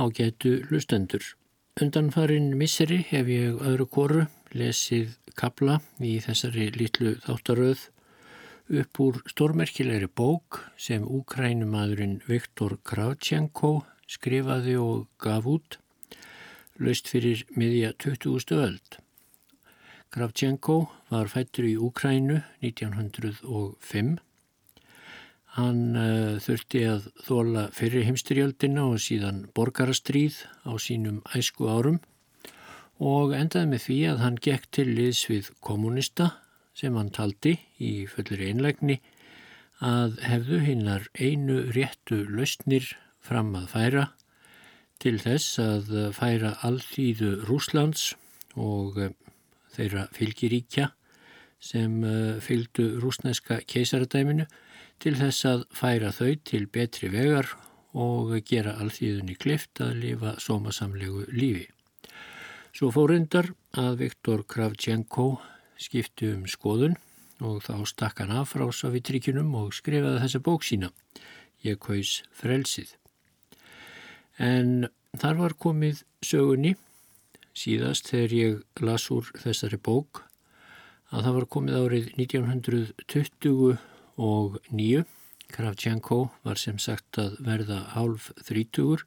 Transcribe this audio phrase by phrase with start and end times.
[0.00, 1.20] Ágætu lustendur.
[1.82, 4.22] Undanfarin misseri hef ég öðru koru
[4.56, 7.82] lesið kabla í þessari litlu þáttaröð
[8.80, 13.74] upp úr stórmerkilegri bók sem úkrænumadurinn Viktor Kravchenko
[14.08, 15.76] skrifaði og gaf út,
[16.80, 18.56] löst fyrir miðja 20.
[18.56, 18.98] öld.
[20.08, 20.78] Kravchenko
[21.12, 24.16] var fættur í Úkrænu 1905
[25.56, 31.98] Hann uh, þurfti að þóla fyrir heimstyrjöldina og síðan borgarastríð á sínum æsku árum
[33.00, 36.28] og endaði með því að hann gekk til liðs við kommunista
[36.76, 39.00] sem hann taldi í fullir einlegni
[39.82, 42.86] að hefðu hinnar einu réttu lausnir
[43.24, 44.06] fram að færa
[45.00, 48.12] til þess að færa alþýðu Rúslands
[48.54, 49.12] og uh,
[49.74, 50.90] þeirra fylgiríkja
[51.60, 54.46] sem uh, fylgdu rúsneska keisaradæminu
[55.00, 57.48] til þess að færa þau til betri vegar
[57.96, 61.66] og gera alþýðunni klift að lifa sómasamlegu lífi.
[62.76, 63.50] Svo fórundar
[63.80, 65.40] að Viktor Kravchenko
[65.80, 66.98] skipti um skoðun
[67.40, 70.92] og þá stakk hann af frá Savitríkinum og skrifaði þessa bók sína,
[71.60, 72.94] Ég kaus frelsið.
[74.40, 74.88] En
[75.20, 76.72] þar var komið sögunni
[77.52, 80.22] síðast þegar ég las úr þessari bók
[81.10, 83.76] að það var komið árið 1920
[84.20, 85.06] og nýju.
[85.50, 89.02] Kravchenko var sem sagt að verða hálf þrítugur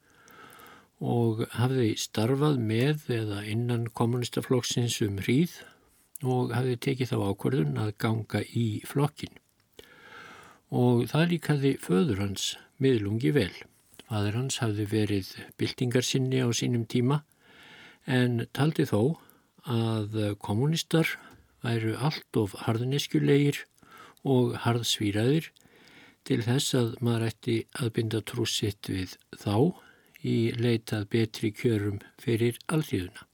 [1.03, 5.55] og hafði starfað með eða innan kommunistaflokksins um hríð
[6.23, 9.35] og hafði tekið þá ákvörðun að ganga í flokkin.
[10.73, 13.53] Og það líkaði föður hans miðlungi vel.
[14.07, 15.29] Fadur hans hafði verið
[15.59, 17.23] byltingarsinni á sínum tíma
[18.05, 19.17] en taldi þó
[19.63, 21.07] að kommunistar
[21.63, 23.63] væru allt of harðneskjulegir
[24.23, 25.49] og harðsvíraðir
[26.27, 29.75] til þess að maður ætti að binda trússitt við þá
[30.23, 33.27] í leitað betri kjörum fyrir alþjóðuna.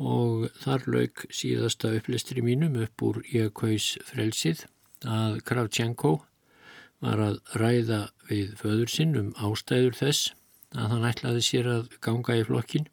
[0.00, 4.64] Og þar lauk síðasta upplistri mínum upp úr ég kaus frelsið
[5.04, 6.14] að Kravchenko
[7.04, 8.00] var að ræða
[8.30, 10.32] við föður sinn um ástæður þess
[10.76, 12.88] að hann ætlaði sér að ganga í flokkin.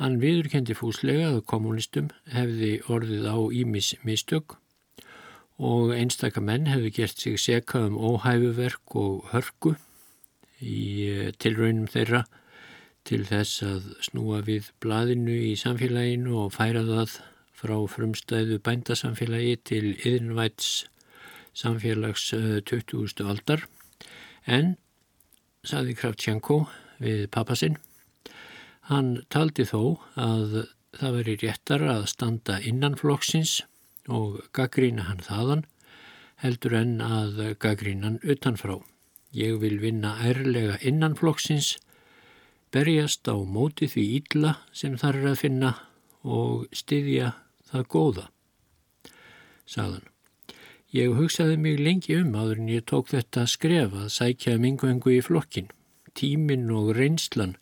[0.00, 4.59] Hann viðurkendi fúslega að kommunistum hefði orðið á Ímis mistök
[5.60, 9.74] og einstakar menn hefðu gert sig seka um óhæfuverk og hörku
[10.60, 12.24] í eh, tilraunum þeirra
[13.04, 17.18] til þess að snúa við blaðinu í samfélaginu og færa það
[17.60, 20.86] frá frumstæðu bændasamfélagi til yðinvæts
[21.56, 23.04] samfélags 20.
[23.04, 23.66] Eh, aldar
[24.48, 24.76] en,
[25.60, 26.62] saði Kravtjanko
[27.04, 27.76] við pappasinn,
[28.88, 30.62] hann taldi þó að
[30.96, 33.60] það veri réttar að standa innan flokksins
[34.10, 35.64] og gaggrína hann þaðan
[36.40, 38.80] heldur en að gaggrína hann utanfrá.
[39.36, 41.76] Ég vil vinna ærlega innan flokksins,
[42.74, 45.72] berjast á móti því ílla sem þar er að finna
[46.24, 47.34] og styðja
[47.70, 48.26] það góða,
[49.66, 50.06] sagðan.
[50.90, 55.20] Ég hugsaði mig lengi um áður en ég tók þetta skref að sækja minguengu í
[55.22, 55.68] flokkin.
[56.18, 57.54] Tímin og reynslan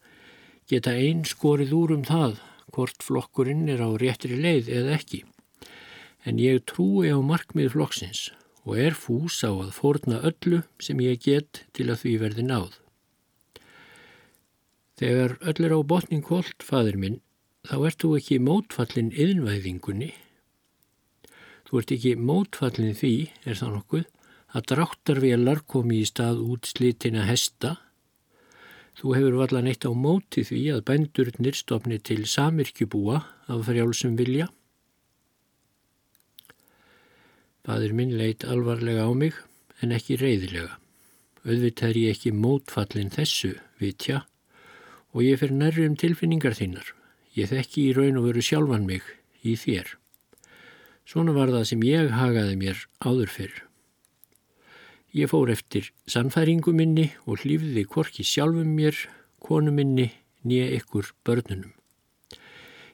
[0.70, 2.38] geta einn skorið úr um það
[2.72, 5.26] hvort flokkurinn er á réttri leið eða ekki
[6.28, 8.28] en ég trúi á markmið flokksins
[8.68, 12.74] og er fús á að fórna öllu sem ég get til að því verði náð.
[15.00, 17.20] Þegar öll er á botning kvöld, fadur minn,
[17.64, 20.10] þá ert þú ekki mótfallin yðnvæðingunni.
[21.68, 23.14] Þú ert ekki mótfallin því,
[23.48, 24.06] er það nokkuð,
[24.52, 27.76] að dráttarvelar komi í stað út slitina hesta.
[28.98, 34.50] Þú hefur vallan eitt á móti því að bændurnir stopni til samirkjubúa af frjálsum vilja
[37.66, 39.36] Fadir minn leitt alvarlega á mig
[39.82, 40.78] en ekki reyðilega.
[41.48, 44.24] Öðvitað er ég ekki mótfallin þessu, vitja,
[45.14, 46.92] og ég fer nærri um tilfinningar þínar.
[47.38, 49.06] Ég þekki í raun og veru sjálfan mig
[49.46, 49.94] í þér.
[51.08, 53.54] Svona var það sem ég hagaði mér áður fyrr.
[55.16, 58.98] Ég fór eftir sannfæringu minni og hlýfði korki sjálfum mér,
[59.40, 60.10] konu minni,
[60.44, 61.72] nýja ykkur börnunum.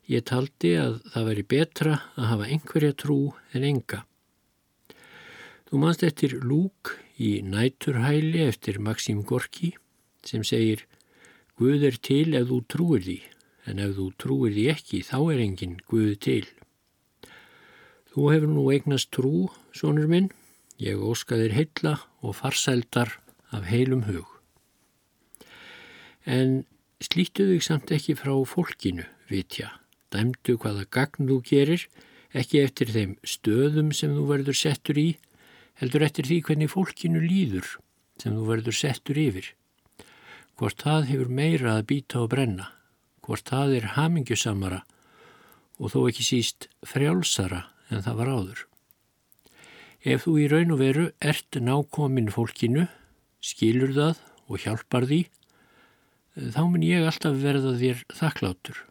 [0.06, 3.18] Ég taldi að það veri betra að hafa einhverja trú
[3.56, 4.04] en enga.
[5.74, 9.72] Þú mannst eftir lúk í næturhæli eftir Maxim Gorki
[10.22, 10.84] sem segir
[11.58, 13.16] Guð er til ef þú trúir því,
[13.66, 16.44] en ef þú trúir því ekki þá er enginn Guð til.
[18.12, 20.30] Þú hefur nú eignast trú, sonur minn,
[20.78, 23.16] ég óska þér heilla og farsældar
[23.50, 24.30] af heilum hug.
[26.22, 26.68] En
[27.02, 29.74] slítu þig samt ekki frá fólkinu, vitja,
[30.14, 31.90] dæmdu hvaða gagn þú gerir,
[32.30, 35.10] ekki eftir þeim stöðum sem þú verður settur í,
[35.80, 37.76] heldur eftir því hvernig fólkinu líður
[38.20, 39.52] sem þú verður settur yfir.
[40.58, 42.68] hvort það hefur meira að býta og brenna,
[43.26, 44.84] hvort það er hamingjusamara
[45.80, 48.60] og þó ekki síst frjálsara en það var áður.
[50.04, 52.86] Ef þú í raun og veru ert nákomin fólkinu,
[53.42, 55.22] skilur það og hjálpar því,
[56.54, 58.82] þá mun ég alltaf verða þér þakklátur.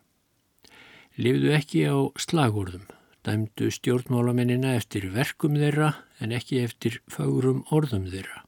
[1.22, 2.88] Livðu ekki á slagurðum,
[3.24, 8.44] dæmdu stjórnmálamennina eftir verkum þeirra en ekki eftir fagrum orðum þeirra.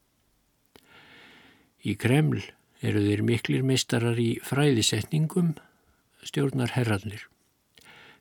[1.85, 2.41] Í Kreml
[2.85, 5.53] eru þeir miklir meistarar í fræðisetningum
[6.25, 7.27] stjórnar herrarnir.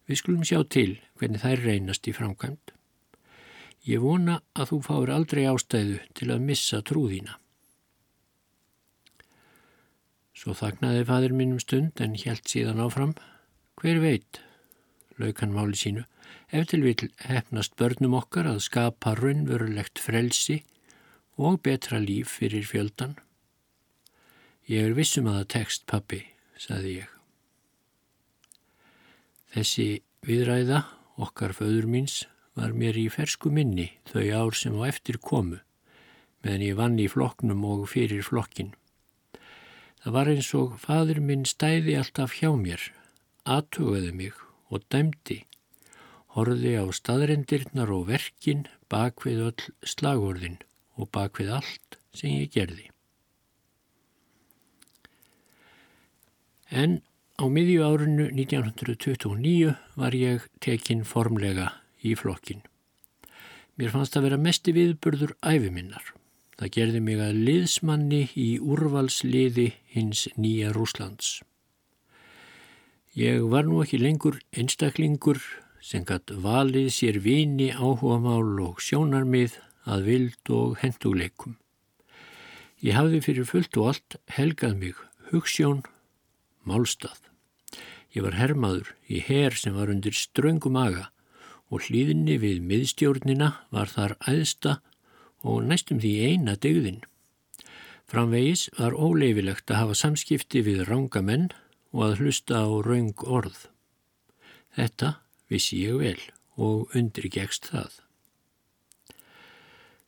[0.05, 2.75] Við skulum sjá til hvernig þær reynast í framkvæmt.
[3.89, 7.39] Ég vona að þú fáir aldrei ástæðu til að missa trúðína.
[10.35, 13.15] Svo þaknaði fadur mínum stund en helt síðan áfram.
[13.81, 14.41] Hver veit,
[15.21, 16.05] lauk hann máli sínu,
[16.55, 20.61] ef til vil hefnast börnum okkar að skapa raunverulegt frelsi
[21.35, 23.17] og betra líf fyrir fjöldan.
[24.71, 26.21] Ég er vissum að það tekst pappi,
[26.57, 27.11] saði ég.
[29.55, 29.89] Þessi
[30.27, 30.85] viðræða,
[31.21, 32.23] okkar föður míns,
[32.55, 35.59] var mér í fersku minni þau ár sem á eftir komu,
[36.43, 38.71] meðan ég vann í flokknum og fyrir flokkin.
[40.05, 42.83] Það var eins og fadur minn stæði alltaf hjá mér,
[43.43, 44.39] aðtugaði mig
[44.71, 45.43] og dæmdi,
[46.35, 50.61] horði á staðrendirnar og verkin bak við öll slagorðin
[50.99, 52.91] og bak við allt sem ég gerði.
[56.75, 57.03] En
[57.35, 61.73] Á miðju árinu 1929 var ég tekinn formlega
[62.07, 62.61] í flokkin.
[63.75, 66.13] Mér fannst að vera mesti viðburður æfiminnar.
[66.55, 71.41] Það gerði mig að liðsmanni í úrvalsliði hins nýja Rúslands.
[73.19, 75.43] Ég var nú ekki lengur einstaklingur
[75.85, 81.59] sem gatt valið sér vini áhuga mál og sjónarmið að vild og hendugleikum.
[82.81, 85.01] Ég hafði fyrir fullt og allt helgað mig
[85.31, 85.83] hugssjón
[86.65, 87.19] málstað.
[88.17, 91.11] Ég var hermaður í her sem var undir ströngum aga
[91.69, 94.79] og hlýðinni við miðstjórnina var þar æðsta
[95.45, 97.03] og næstum því eina degðin.
[98.09, 101.51] Framvegis var óleifilegt að hafa samskipti við ranga menn
[101.93, 103.67] og að hlusta á raung orð.
[104.77, 105.11] Þetta
[105.55, 106.19] vissi ég vel
[106.61, 108.01] og undrigegst það.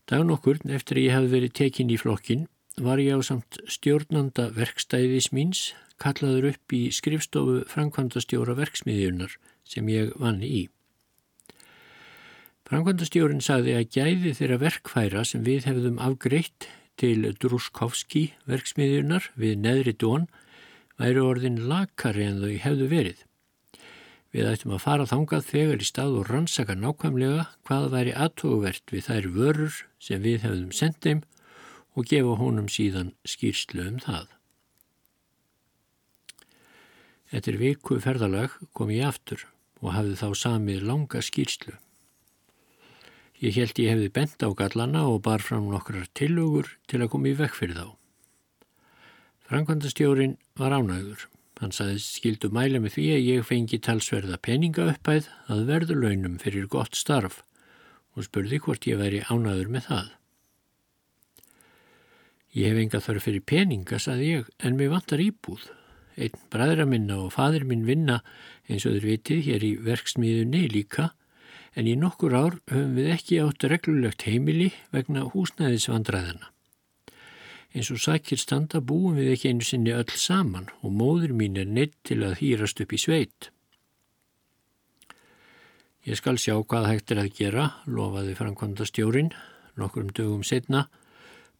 [0.06, 2.46] Dagun okkur eftir að ég hafði verið tekinn í flokkin
[2.78, 5.72] var ég á samt stjórnanda verkstæðis míns
[6.02, 9.36] kallaður upp í skrifstofu Frankvandastjóra verksmiðjunar
[9.66, 10.68] sem ég vann í.
[12.66, 16.68] Frankvandastjórin sagði að gæði þeirra verkfæra sem við hefðum afgreitt
[17.00, 20.26] til Druskovski verksmiðjunar við neðri dón
[21.00, 23.18] væri orðin lakari en þau hefðu verið.
[24.34, 29.06] Við ættum að fara þangað þegar í stað og rannsaka nákvæmlega hvað væri aðtóguvert við
[29.06, 31.22] þær vörur sem við hefðum sendeim
[31.96, 34.26] og gefa honum síðan skýrslu um það.
[37.34, 39.46] Eftir viku ferðalag kom ég aftur
[39.82, 41.74] og hafði þá samið langa skýrslu.
[43.42, 47.32] Ég held ég hefði bent á gallana og bar fram nokkrar tillögur til að koma
[47.32, 47.88] í vekk fyrir þá.
[49.46, 51.26] Frankvandastjórin var ánægur.
[51.56, 56.36] Hann saði skildu mæla með því að ég fengi talsverða peninga uppæð að verðu launum
[56.42, 57.40] fyrir gott starf
[58.16, 60.10] og spurði hvort ég væri ánægur með það.
[62.56, 65.66] Ég hef enga þarf fyrir peninga, saði ég, en mér vantar íbúð.
[66.16, 68.22] Einn bræðra minna og fadir minn vinna
[68.68, 71.10] eins og þeir vitið hér í verksmiðunni líka
[71.76, 76.55] en í nokkur ár höfum við ekki átt reglulegt heimili vegna húsnæðisvandræðana.
[77.76, 81.68] Eins og sækir standa búum við ekki einu sinni öll saman og móður mín er
[81.68, 83.50] neitt til að hýrast upp í sveit.
[86.08, 89.34] Ég skal sjá hvað hægt er að gera, lofaði framkvæmda stjórin,
[89.76, 90.86] nokkur um dögum setna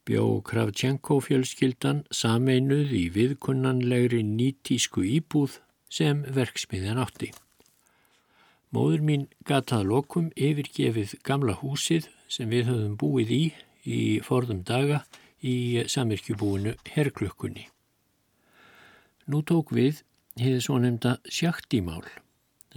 [0.07, 5.59] bjó Kravtjenko fjölskyldan sameinuð í viðkunnanlegri nýtísku íbúð
[5.91, 7.29] sem verksmiðjan átti.
[8.73, 13.43] Móður mín gatað lokum yfirgefið gamla húsið sem við höfum búið í
[13.87, 15.03] í forðum daga
[15.43, 17.67] í samirkjubúinu Herklökkunni.
[19.27, 20.03] Nú tók við
[20.39, 22.05] hefði svo nefnda sjaktímál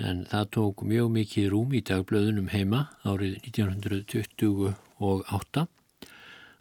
[0.00, 5.66] en það tók mjög mikið rúm í dagblöðunum heima árið 1928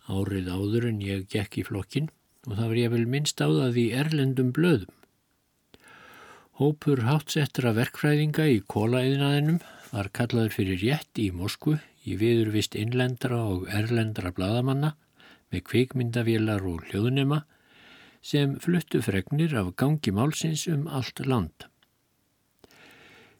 [0.09, 2.09] árið áður en ég gekk í flokkin
[2.47, 4.93] og það var ég vel minnst á það í erlendum blöðum.
[6.59, 9.61] Hópur hátsettra verkfræðinga í kólaeðinaðinum
[9.93, 14.95] var kallaður fyrir rétt í Moskvu í viðurvist innlendra og erlendra bladamanna
[15.53, 17.43] með kvikmyndavélar og hljóðnema
[18.21, 21.67] sem fluttu fregnir af gangi málsins um allt land.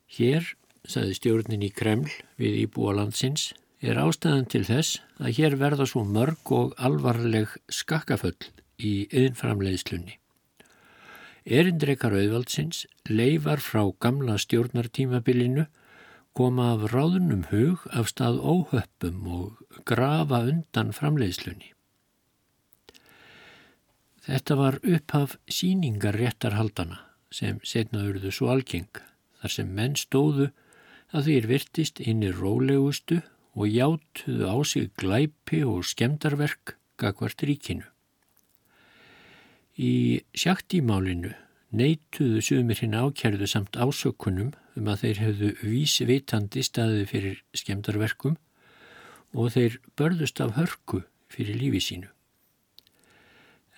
[0.10, 0.46] Hér,
[0.88, 6.04] saði stjórnin í Kreml við íbúa landsins, er ástæðan til þess að hér verða svo
[6.04, 8.50] mörg og alvarleg skakkaföll
[8.80, 10.18] í yðinframleiðslunni.
[11.50, 15.68] Erindrekar auðvaldsins leifar frá gamla stjórnartímabilinu
[16.36, 21.74] koma af ráðunum hug af stað óhöppum og grafa undan framleiðslunni.
[24.30, 27.00] Þetta var upphaf síningar réttarhaldana
[27.34, 29.00] sem setnaðurðu svo algeng
[29.42, 30.52] þar sem menn stóðu
[31.10, 33.24] að þeir virtist inni rólegustu
[33.58, 37.88] og játuðu á sig glæpi og skemdarverk gagvart ríkinu.
[39.82, 41.34] Í sjaktímálinu
[41.74, 48.38] neituðu sumir hinn ákjærðu samt ásökunum um að þeir hefðu vísvitandi staði fyrir skemdarverkum
[49.34, 51.02] og þeir börðust af hörku
[51.34, 52.14] fyrir lífi sínu.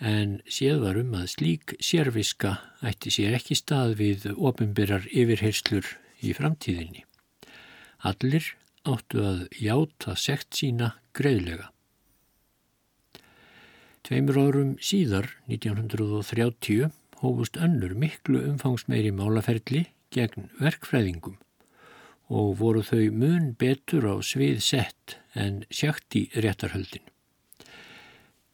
[0.02, 5.86] En séð var um að slík sérviska ætti sér ekki stað við ofinbyrjar yfirherslur
[6.26, 7.04] í framtíðinni.
[8.02, 8.48] Allir
[8.82, 11.70] áttu að játa sekt sína greiðlega.
[14.02, 16.90] Tveimur árum síðar, 1930,
[17.22, 21.38] hófust önnur miklu umfangsmeiri málaferli gegn verkfræðingum
[22.32, 27.11] og voru þau mun betur á svið sett en sjátt í réttarhöldin.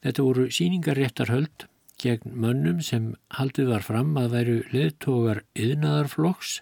[0.06, 1.68] Þetta voru síningarréttarhöld
[2.01, 6.60] gegn mönnum sem haldið var fram að væru leðtogar yðnaðarflokks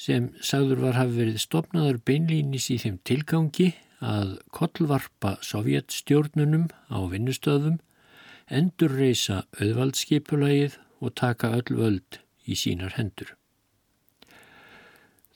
[0.00, 7.80] sem sagður var hafi verið stopnaður beinlýnis í þeim tilgangi að kollvarpa sovjetstjórnunum á vinnustöðum,
[8.48, 13.34] endur reysa auðvaldskipulagið og taka öll völd í sínar hendur.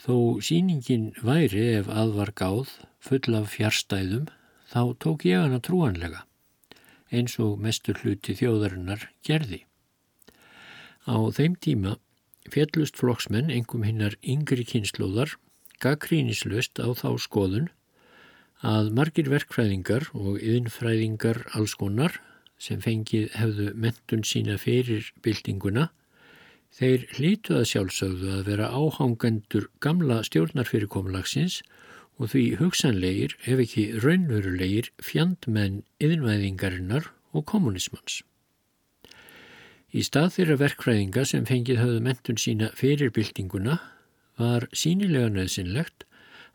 [0.01, 2.73] Þó síningin væri ef að var gáð
[3.05, 4.31] full af fjárstæðum
[4.73, 6.25] þá tók ég hana trúanlega
[7.15, 9.65] eins og mestur hluti þjóðarinnar gerði.
[11.07, 11.99] Á þeim tíma
[12.53, 15.33] Fjellust flokksmenn, engum hinnar yngri kynnslóðar,
[15.81, 17.71] gaggrínislust á þá skoðun
[18.65, 22.19] að margir verkfræðingar og yðinfræðingar allskonar
[22.61, 25.89] sem fengið hefðu mentun sína fyrir byltinguna,
[26.75, 31.74] þeir hlítu að sjálfsögðu að vera áhangendur gamla stjórnarfyrirkomlagsins og
[32.21, 38.23] því hugsanlegir, ef ekki raunverulegir, fjandmenn yðinvæðingarinnar og kommunismans.
[39.95, 43.79] Í stað þeirra verkfræðinga sem fengið höfðu mentun sína fyrir byltinguna
[44.39, 46.07] var sínilega nöðsynlegt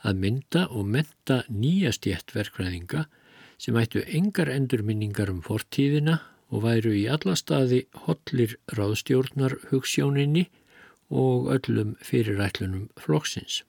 [0.04, 3.06] að mynda og menta nýja stjætt verkfræðinga
[3.60, 10.48] sem ættu engar endurminningar um fortíðina og væru í alla staði hotlir ráðstjórnar hugssjóninni
[11.10, 13.64] og öllum fyrirætlunum flokksins.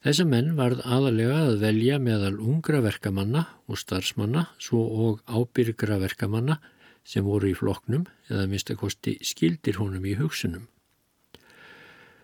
[0.00, 6.56] Þessa menn varð aðalega að velja meðal ungra verkamanna og starfsmanna svo og ábyrgra verkamanna
[7.04, 10.70] sem voru í floknum eða minnstakosti skildir honum í hugsunum.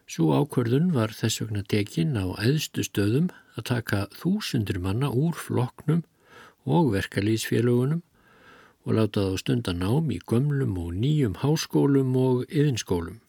[0.08, 3.28] Svo ákvörðun var þess vegna tekinn á eðstu stöðum
[3.58, 6.04] að taka þúsundur manna úr floknum
[6.64, 8.00] og verkalýsfélagunum
[8.86, 13.20] og láta þá stundan ám í gömlum og nýjum háskólum og yðinskólum.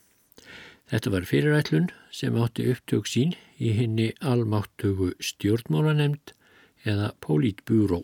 [0.87, 6.33] Þetta var fyrirætlun sem átti upptök sín í henni almáttugu stjórnmálanemnd
[6.87, 8.03] eða pólítbúró.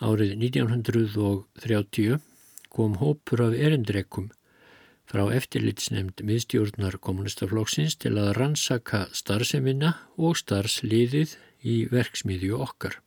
[0.00, 2.18] Árið 1930
[2.72, 4.28] kom hópur af erindrekum
[5.06, 12.98] frá eftirlitsnemnd miðstjórnar kommunistaflokksins til að rannsaka starfseminna og starfsliðið í verksmiðju okkar.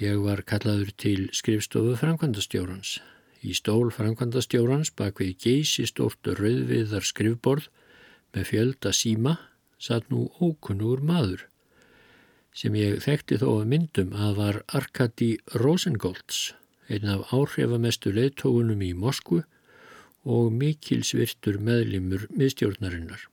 [0.00, 2.96] Ég var kallaður til skrifstofu framkvæmdastjórans.
[3.44, 7.68] Í stól framkvæmdastjórans bak við geysi stórtu rauðviðar skrifborð
[8.34, 9.38] með fjölda síma
[9.82, 11.46] satt nú ókunnur maður
[12.56, 16.52] sem ég þekkti þó að myndum að var Arkadi Rosengolds,
[16.92, 19.40] einn af áhrifamestu leittógunum í Moskvu
[20.28, 23.24] og mikilsvirtur meðlimur miðstjórnarinnar.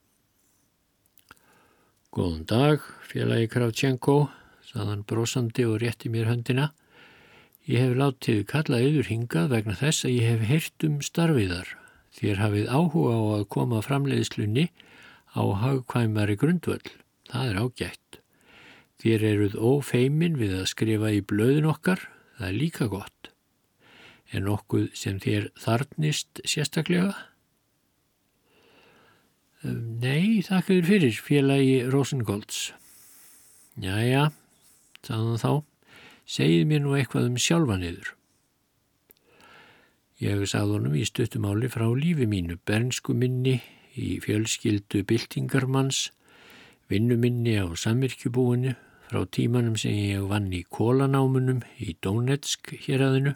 [2.15, 4.29] Góðan dag, félagi Kravtjenko,
[4.65, 6.71] saðan brosandi og rétti mér höndina.
[7.69, 11.75] Ég hef látið kalla yfir hingað vegna þess að ég hef heyrt um starfiðar.
[12.17, 14.69] Þér hafið áhuga á að koma framleiðslunni
[15.35, 16.89] á hagkvæmari grundvöld.
[17.29, 18.19] Það er ágætt.
[18.99, 22.01] Þér eruð ófeimin við að skrifa í blöðun okkar,
[22.37, 23.29] það er líka gott.
[24.33, 27.13] Er nokkuð sem þér þarnist sérstaklega?
[29.63, 32.69] Nei, þakka þér fyrir félagi Rosengolds.
[33.79, 34.29] Jæja,
[35.05, 35.51] sagðan þá,
[36.27, 38.13] segið mér nú eitthvað um sjálfaniður.
[40.19, 43.61] Ég sagði honum í stuttumáli frá lífi mínu, bernsku minni
[43.97, 46.09] í fjölskyldu byltingarmanns,
[46.89, 48.75] vinnu minni á samvirkjubúinu
[49.09, 53.33] frá tímanum sem ég vann í kólanámunum í Donetsk hér aðinu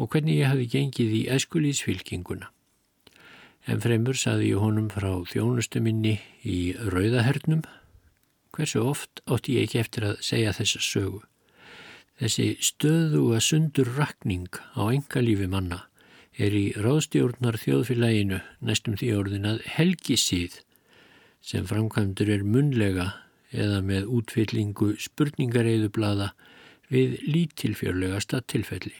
[0.00, 2.48] og hvernig ég hafi gengið í eskulísfylkinguna.
[3.68, 6.16] En fremur saði ég honum frá þjónustu minni
[6.48, 7.66] í Rauðahernum.
[8.56, 11.20] Hversu oft átti ég ekki eftir að segja þessa sögu.
[12.20, 15.84] Þessi stöðu að sundur rakning á engalífi manna
[16.40, 20.60] er í ráðstjórnar þjóðfélaginu næstum því orðin að helgisíð
[21.44, 23.10] sem framkvæmdur er munlega
[23.50, 26.32] eða með útfyllingu spurningareiðublada
[26.90, 28.94] við lítilfjörlegasta tilfelli.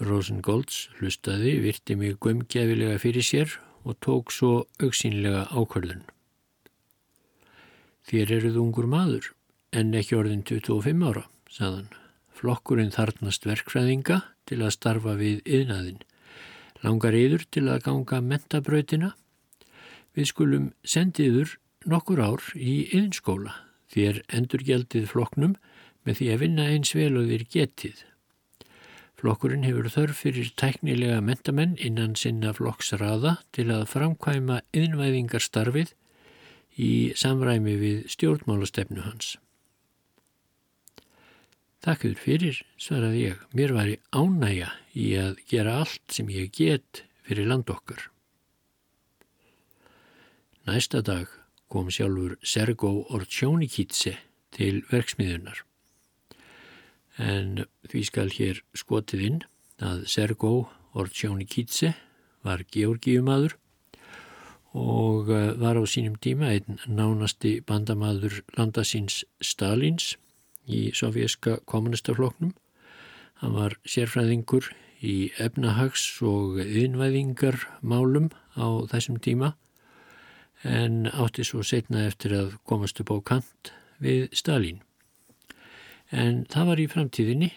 [0.00, 6.06] Rosengolds hlustaði, virti mig gömgefilega fyrir sér og tók svo auksínlega ákvörðun.
[8.08, 9.32] Þér eruð ungur maður,
[9.76, 11.99] en ekki orðin 25 ára, saðan.
[12.40, 15.98] Flokkurinn þarnast verkfræðinga til að starfa við yðnaðin.
[16.80, 19.10] Langar yður til að ganga mentabrautina.
[20.16, 23.52] Við skulum sendiður nokkur ár í yðnskóla.
[23.92, 25.58] Þér endurgjaldið flokknum
[26.08, 28.00] með því að vinna eins vel og þér getið.
[29.20, 35.92] Flokkurinn hefur þörf fyrir tæknilega mentamenn innan sinna flokksraða til að framkvæma yðnvæðingarstarfið
[36.80, 39.34] í samræmi við stjórnmálastefnu hans.
[41.80, 47.04] Þakkur fyrir, svaraði ég, mér var í ánægja í að gera allt sem ég get
[47.24, 48.10] fyrir land okkar.
[50.68, 51.30] Næsta dag
[51.72, 54.18] kom sjálfur Sergo Ortsjónikítse
[54.52, 55.64] til verksmiðunar
[57.20, 59.40] en því skal hér skotið inn
[59.84, 60.52] að Sergo
[60.98, 61.92] Ortsjónikítse
[62.46, 63.56] var georgíumadur
[64.76, 70.14] og eh, var á sínum tíma einn nánasti bandamadur landasins Stalins
[70.70, 72.54] í sovjerska kommunistafloknum.
[73.42, 74.70] Hann var sérfræðingur
[75.02, 79.54] í efnahags- og innvæðingarmálum á þessum tíma
[80.62, 84.82] en átti svo setna eftir að komast upp á kant við Stalin.
[86.10, 87.50] En það var í framtíðinni,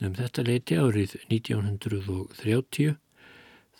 [0.00, 2.96] um þetta leiti árið 1930,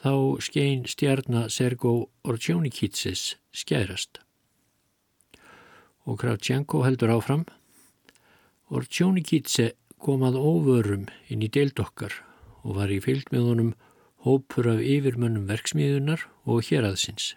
[0.00, 0.12] þá
[0.44, 4.20] skein stjarnar Sergo Ortsjónikítsis skærast.
[6.06, 7.46] Og Kravtjenko heldur áfram.
[8.70, 12.14] Ortsjónikítse kom að óvörum inn í deildokkar
[12.62, 13.72] og var í fylg með honum
[14.22, 17.34] hópur af yfirmönnum verksmiðunar og héraðsins.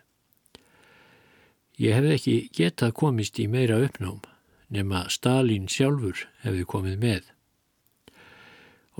[1.81, 4.21] Ég hefði ekki getað komist í meira uppnám
[4.73, 7.29] nema Stalin sjálfur hefði komið með.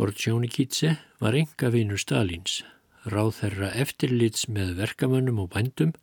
[0.02, 2.64] Ortsjónikítse var enga vinur Stalins,
[3.06, 5.94] ráð þeirra eftirlits með verkamönnum og bændum,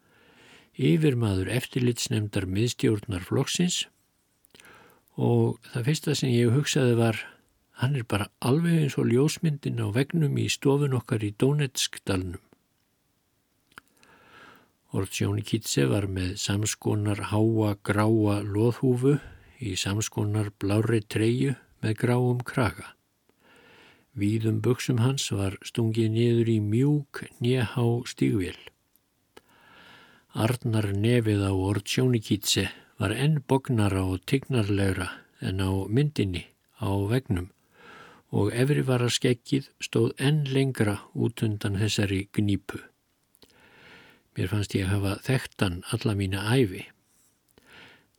[0.78, 3.88] yfirmaður eftirlitsnemdar miðstjórnar flokksins
[5.20, 7.18] og það fyrsta sem ég hugsaði var
[7.80, 12.40] hann er bara alveg eins og ljósmyndin á vegnum í stofun okkar í Donetsk-dalnum.
[14.90, 19.18] Ortsjónikítse var með samskonar háa gráa loðhúfu
[19.62, 22.96] í samskonar blári treyu með gráum kraga.
[24.18, 28.59] Víðum buksum hans var stungið niður í mjúk nýjahá stígvél.
[30.35, 32.66] Arnar nefið á Ortsjónikítse
[33.00, 35.08] var enn bognara og tignarlegra
[35.40, 36.44] en á myndinni
[36.84, 37.48] á vegnum
[38.30, 42.78] og efri var að skekkið stóð enn lengra út undan þessari gnípu.
[44.36, 46.84] Mér fannst ég hafa þekktan alla mína æfi.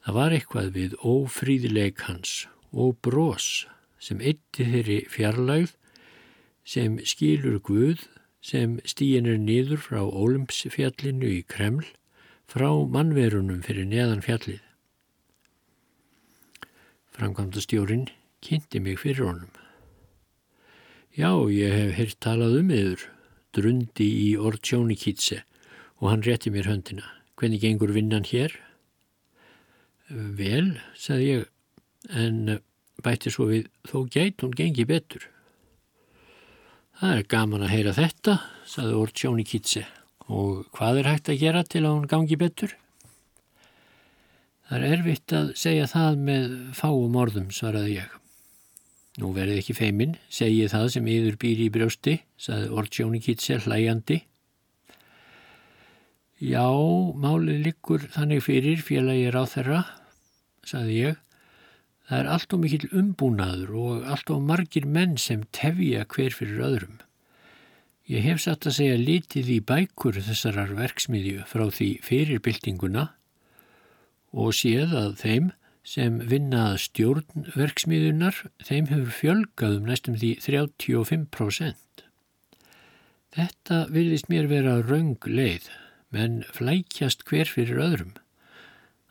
[0.02, 3.68] Það var eitthvað við ófríðileik hans og brós
[4.02, 5.76] sem eitti þeirri fjarlægð
[6.66, 8.08] sem skilur Guð
[8.42, 11.86] sem stíin er niður frá Ólimpsfjallinu í Kreml
[12.50, 14.71] frá mannverunum fyrir neðan fjallið.
[17.18, 18.08] Framkvæmda stjórin
[18.42, 19.52] kynnti mig fyrir honum.
[21.12, 23.08] Já, ég hef hirt talað um yfir,
[23.52, 25.42] drundi í Ortsjónikítse
[26.00, 27.04] og hann rétti mér höndina.
[27.36, 28.56] Hvernig gengur vinnan hér?
[30.08, 31.46] Vel, sagði ég,
[32.16, 32.60] en
[33.04, 35.28] bætti svo við þó gæt hún gengi betur.
[37.02, 38.38] Það er gaman að heyra þetta,
[38.70, 39.84] sagði Órt Sjóni Kítse,
[40.30, 42.76] og hvað er hægt að gera til að hún gangi betur?
[44.72, 48.14] Það er erfitt að segja það með fáum orðum, svaraði ég.
[49.20, 53.58] Nú verði ekki feiminn, segi það sem yður býr í brjósti, sagði Órt Sjóni Kítse
[53.66, 54.22] hlæjandi.
[56.40, 56.64] Já,
[57.20, 59.84] málið liggur þannig fyrir félagir á þeirra,
[60.64, 61.22] saði ég,
[62.08, 66.64] það er allt og mikill umbúnaður og allt og margir menn sem tefja hver fyrir
[66.72, 67.00] öðrum.
[68.08, 73.12] Ég hef satt að segja litið í bækur þessarar verksmiðju frá því fyrirbyltinguna
[74.32, 75.52] og séð að þeim
[75.84, 82.06] sem vinnað stjórnverksmiðunar, þeim hefur fjölgað um næstum því 35%.
[83.32, 85.70] Þetta vilist mér vera raung leið,
[86.12, 88.14] menn flækjast hver fyrir öðrum.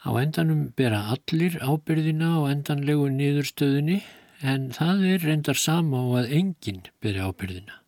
[0.01, 4.01] Á endanum bera allir ábyrðina á endanlegu niðurstöðunni
[4.41, 7.81] en það er reyndar sama á að enginn beri ábyrðina.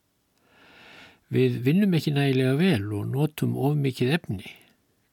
[1.32, 4.50] Við vinnum ekki nægilega vel og notum of mikið efni.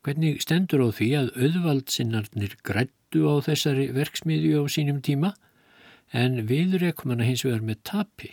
[0.00, 5.34] Hvernig stendur á því að auðvaldsinnarnir grættu á þessari verksmiðju á sínum tíma
[6.16, 8.30] en við rekum hana hins vegar með tapi.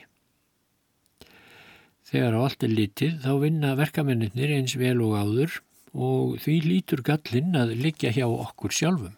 [2.08, 5.58] Þegar á allt er litið þá vinna verkamennir eins vel og áður
[5.92, 9.18] og því lítur gallinn að liggja hjá okkur sjálfum.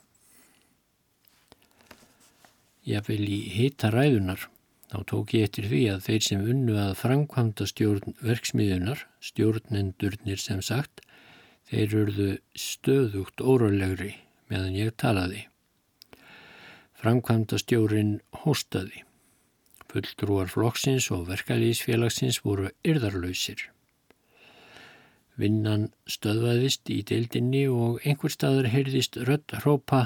[2.89, 4.47] Ég vil í hita ræðunar.
[4.89, 10.63] Þá tók ég eftir því að þeir sem unnu að framkvæmda stjórn verksmiðunar, stjórnendurnir sem
[10.65, 11.03] sagt,
[11.69, 14.15] þeir urðu stöðugt órálegri
[14.49, 15.45] meðan ég talaði.
[16.99, 19.03] Framkvæmda stjórn hóstaði.
[19.89, 23.69] Fulltrúar flokksins og verkalýsfélagsins voru yrðarlausir.
[25.39, 30.03] Vinnan stöðvaðist í deildinni og einhver staður heyrðist rödd hrópa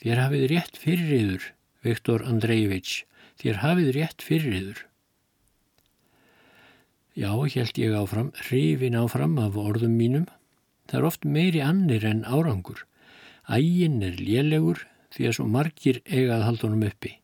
[0.00, 1.46] Þér hafið rétt fyrir yður,
[1.84, 3.02] Viktor Andrejević,
[3.42, 4.78] þér hafið rétt fyrir yður.
[7.12, 10.24] Já, held ég áfram, hrifin áfram af orðum mínum.
[10.90, 12.84] Það er oft meiri annir en árangur.
[13.46, 17.16] Ægin er lélegur því að svo margir eigað haldunum uppi.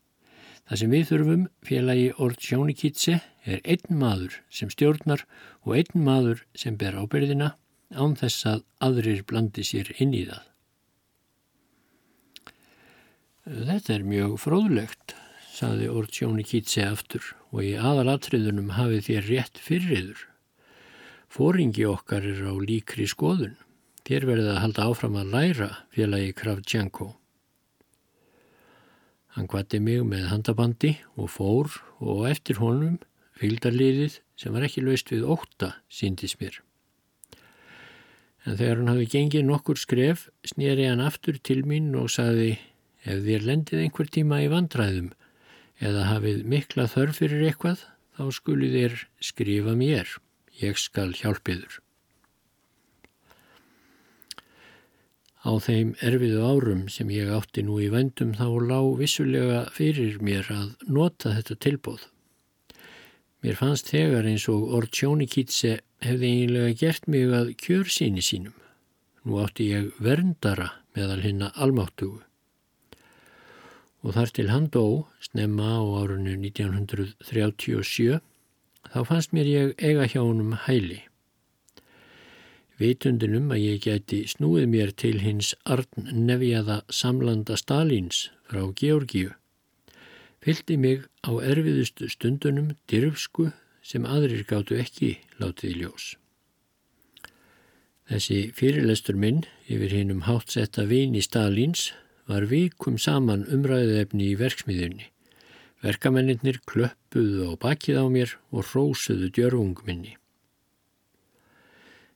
[0.67, 5.23] Það sem við þurfum, félagi Ord Sjónikítse, er einn maður sem stjórnar
[5.63, 7.53] og einn maður sem ber ábyrðina
[7.95, 10.43] án þess að aðrir blandi sér inn í það.
[13.47, 15.15] Þetta er mjög fróðlegt,
[15.55, 20.27] saði Ord Sjónikítse aftur og í aðalatriðunum hafið þér rétt fyrriður.
[21.37, 23.59] Fóringi okkar er á líkri skoðun.
[24.09, 27.11] Þér verðið að halda áfram að læra félagi Kravtjanko.
[29.37, 32.97] Hann kvatti mig með handabandi og fór og eftir honum
[33.37, 36.63] fylgdarliðið sem var ekki laust við óta síndis mér.
[38.49, 42.55] En þegar hann hafi gengið nokkur skref snýri hann aftur til mín og saði
[43.05, 45.13] ef þér lendið einhver tíma í vandræðum
[45.85, 47.85] eða hafið mikla þörf fyrir eitthvað
[48.17, 50.17] þá skulið þér skrifa mér.
[50.63, 51.81] Ég skal hjálpiður.
[55.47, 60.49] Á þeim erfiðu árum sem ég átti nú í vendum þá lág vissulega fyrir mér
[60.51, 62.07] að nota þetta tilbóð.
[63.45, 68.57] Mér fannst þegar eins og Ortsjónikítse hefði eiginlega gert mig að kjör síni sínum.
[69.23, 72.25] Nú átti ég verndara meðal hinna almáttugu.
[74.03, 78.19] Og þar til hann dó, snemma á árunnu 1937,
[78.93, 81.03] þá fannst mér ég eiga hjá honum hæli
[82.81, 89.33] vitundinum að ég geti snúið mér til hins arn nefjaða samlanda Stalins frá Georgíu.
[90.45, 93.51] Fyldi mig á erfiðustu stundunum dyrfsku
[93.83, 96.07] sem aðrir gáttu ekki látið í ljós.
[98.07, 101.91] Þessi fyrirlestur minn yfir hinnum hátsetta vini Stalins
[102.29, 105.09] var vikum saman umræðuefni í verksmiðunni.
[105.85, 110.17] Verkamennir klöppuðu á bakið á mér og rósuðu djörfungminni.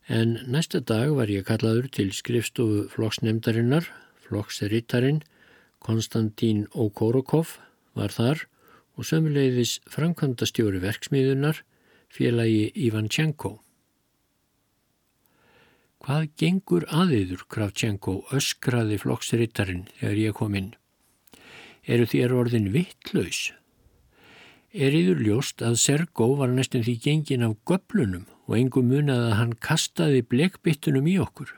[0.08, 3.84] En næsta dag var ég kallaður til skrifstofu flokksnemdarinnar,
[4.24, 5.20] flokksrittarinn
[5.80, 7.56] Konstantín Okorokov
[7.96, 8.44] var þar
[8.98, 11.62] og sömuleiðis framkvæmda stjóri verksmiðunar
[12.12, 13.60] félagi Ivanchenko.
[16.00, 20.70] Hvað gengur aðiður, Kravchenko, öskraði flokksrittarinn þegar ég kom inn?
[21.90, 23.48] Eru þér orðin vittlaus?
[24.70, 29.34] Er yður ljóst að Sergó var næstum því gengin af göblunum og engum munið að
[29.40, 31.50] hann kastaði blekbyttunum í okkur.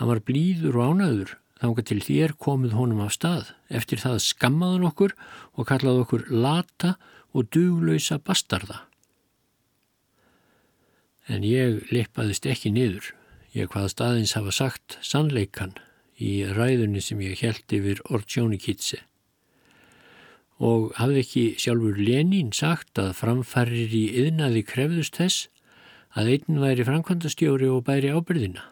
[0.00, 3.54] Hann var blíður og ánaður þánga til þér komið honum af stað.
[3.70, 5.14] Eftir það skammaðan okkur
[5.54, 6.96] og kallaði okkur lata
[7.30, 8.82] og duglausa bastarda.
[11.30, 13.14] En ég lippaðist ekki niður.
[13.54, 15.78] Ég hvað staðins hafa sagt sannleikan
[16.18, 19.06] í ræðunni sem ég held yfir Ortsjónikitsi.
[20.56, 25.48] Og hafði ekki sjálfur Lenín sagt að framfærir í yðnaði krefðust þess
[26.16, 28.62] að einn væri framkvæmdastjóri og bæri ábyrðina.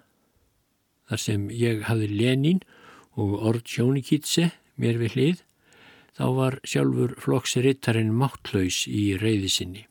[1.10, 2.62] Þar sem ég hafði Lenin
[3.20, 5.42] og Ord Sjónikitse mér við hlið,
[6.16, 9.84] þá var sjálfur flokksrittarinn máttlaus í reyði sinni.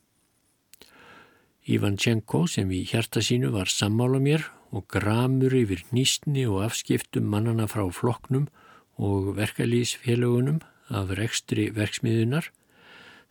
[1.69, 7.29] Ivan Tjenko sem í hjarta sínu var sammála mér og gramur yfir nýstni og afskiptum
[7.29, 8.49] mannana frá flokknum
[8.97, 10.59] og verkalýsfélagunum
[10.95, 12.49] af rekstri verksmiðunar,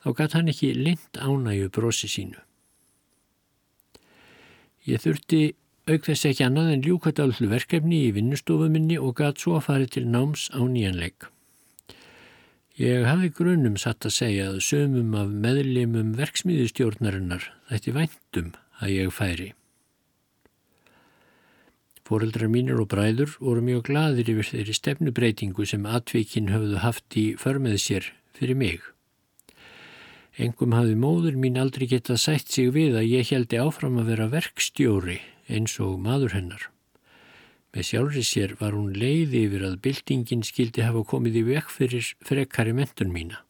[0.02, 2.40] þá gæti hann ekki lind ánægu brosi sínu.
[4.88, 5.42] Ég þurfti
[5.86, 10.04] auk þess ekki annað en ljúkvættallu verkefni í vinnustofuminni og gæt svo að fara til
[10.10, 11.28] náms á nýjanleik.
[12.80, 19.12] Ég hafði grunum satt að segja að sömum af meðlimum verksmiðistjórnarinnar þætti væntum að ég
[19.14, 19.52] færi.
[22.12, 27.22] Fóreldrar mínir og bræður voru mjög gladir yfir þeirri stefnubreitingu sem atvíkin höfðu haft í
[27.40, 28.82] förmið sér fyrir mig.
[30.36, 34.26] Engum hafði móður mín aldrei getað sætt sig við að ég heldi áfram að vera
[34.34, 35.16] verkstjóri
[35.48, 36.66] eins og maður hennar.
[37.72, 42.10] Með sjálfri sér var hún leiði yfir að byltingin skildi hafa komið í vekk fyrir
[42.28, 43.40] frekkari mentun mína.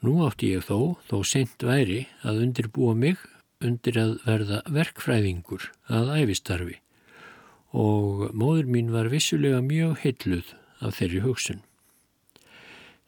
[0.00, 3.20] Nú átti ég þó, þó sent væri, að undirbúa mig
[3.60, 6.80] undir að verða verkfræðingur að æfistarfi
[7.74, 11.62] og móður mín var vissulega mjög heilluð af þeirri hugsun.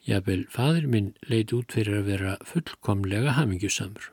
[0.07, 4.11] Jafnvel, fadur minn leit út fyrir að vera fullkomlega hamingjusamur.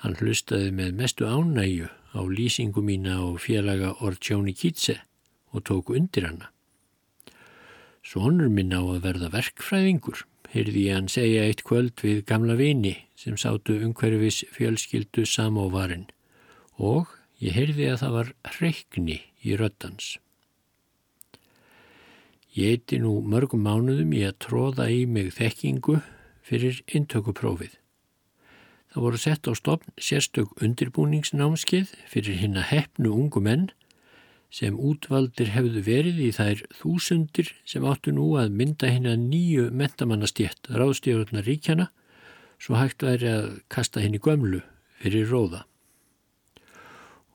[0.00, 4.96] Hann hlustaði með mestu ánægju á lýsingu mína og félaga Ortjóni Kítse
[5.52, 6.48] og tók undir hana.
[8.00, 12.96] Sónur minn á að verða verkfræðingur, heyrði ég hann segja eitt kvöld við gamla vini
[13.20, 16.08] sem sátu umhverfis fjölskyldu samóvarinn
[16.80, 17.12] og
[17.44, 20.18] ég heyrði að það var hreikni í röddans.
[22.54, 26.00] Ég eiti nú mörgum mánuðum í að tróða í mig þekkingu
[26.42, 27.76] fyrir intökuprófið.
[28.90, 33.68] Það voru sett á stopn sérstök undirbúningsnámskeið fyrir hinn að hefnu ungu menn
[34.50, 39.70] sem útvaldir hefðu verið í þær þúsundir sem áttu nú að mynda hinn að nýju
[39.70, 41.86] mentamannastjétt ráðstjórnar ríkjana
[42.58, 44.64] svo hægt væri að kasta henni gömlu
[44.98, 45.69] fyrir róða.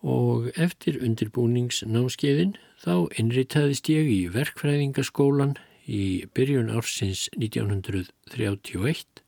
[0.05, 5.55] Og eftir undirbúningsnámskeiðin þá innritaðist ég í verkfræðingaskólan
[5.89, 9.23] í byrjun ársins 1931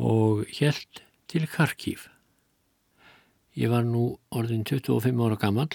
[0.00, 2.08] og helt til Karkív.
[3.54, 5.68] Ég var nú orðin 25 ára gammal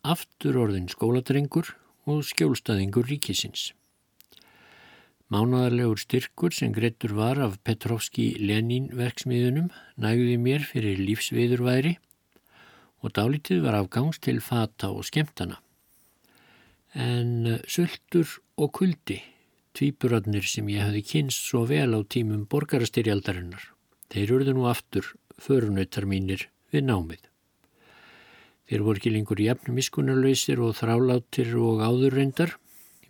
[0.00, 1.74] aftur orðin skóladrengur
[2.08, 3.70] og skjólstaðingur ríkisins.
[5.30, 9.68] Mánadarlegur styrkur sem greitur var af Petrovski Lenin verksmiðunum
[10.00, 11.98] nægði mér fyrir lífsviðurværi
[13.00, 15.60] og dálítið var afgangs til fata og skemtana.
[16.94, 19.20] En sultur og kuldi,
[19.78, 23.62] tvíburarnir sem ég hafi kynst svo vel á tímum borgarastyrjaldarinnar,
[24.10, 27.22] þeir urðu nú aftur förunautar mínir við námið.
[28.70, 32.54] Þeir voru ekki lengur jafn miskunarlausir og þráláttir og áðurrendar.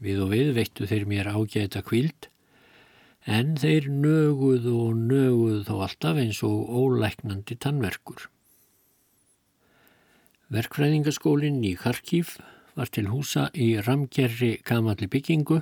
[0.00, 2.30] Við og við veittu þeir mér ágæta kvíld,
[3.28, 8.30] en þeir nöguð og nöguð þó alltaf eins og ólæknandi tannverkur.
[10.50, 12.32] Verkfræðingaskólinn í Kharkiv
[12.74, 15.60] var til húsa í ramgerri gamalli byggingu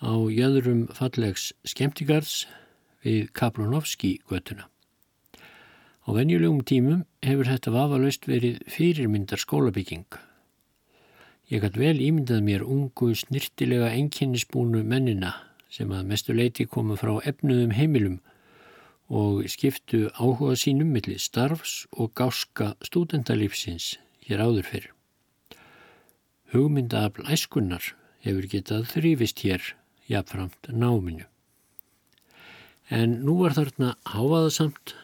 [0.00, 2.46] á jöðrum fallegs skemmtigarðs
[3.04, 4.64] við Kaplunovski götuna.
[6.08, 10.08] Á venjulegum tímum hefur þetta vafalaust verið fyrirmyndar skólabygging.
[11.52, 15.34] Ég gætt vel ímyndað mér ungu snirtilega enginnisbúnu mennina
[15.68, 18.22] sem að mestu leiti komu frá efnuðum heimilum
[19.08, 23.96] og skiptu áhuga sínum millir starfs og gáska stúdendalífsins
[24.28, 24.88] hér áður fyrr.
[26.52, 27.94] Hugmyndaafl æskunnar
[28.24, 29.64] hefur getað þrýfist hér
[30.08, 31.24] jafnframt náminu.
[32.88, 34.94] En nú var þarna háaðasamt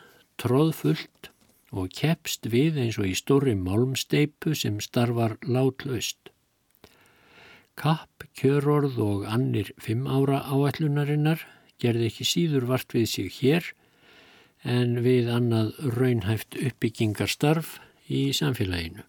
[0.40, 1.30] tróðfullt
[1.74, 6.30] og keppst við eins og í stóri málmsteipu sem starfar látlaust.
[7.74, 11.42] Kapp, kjörorð og annir fimm ára áætlunarinnar
[11.82, 13.72] gerði ekki síður vart við sig hér
[14.64, 19.04] en við annað raunhæft uppbyggingarstarf í samfélaginu.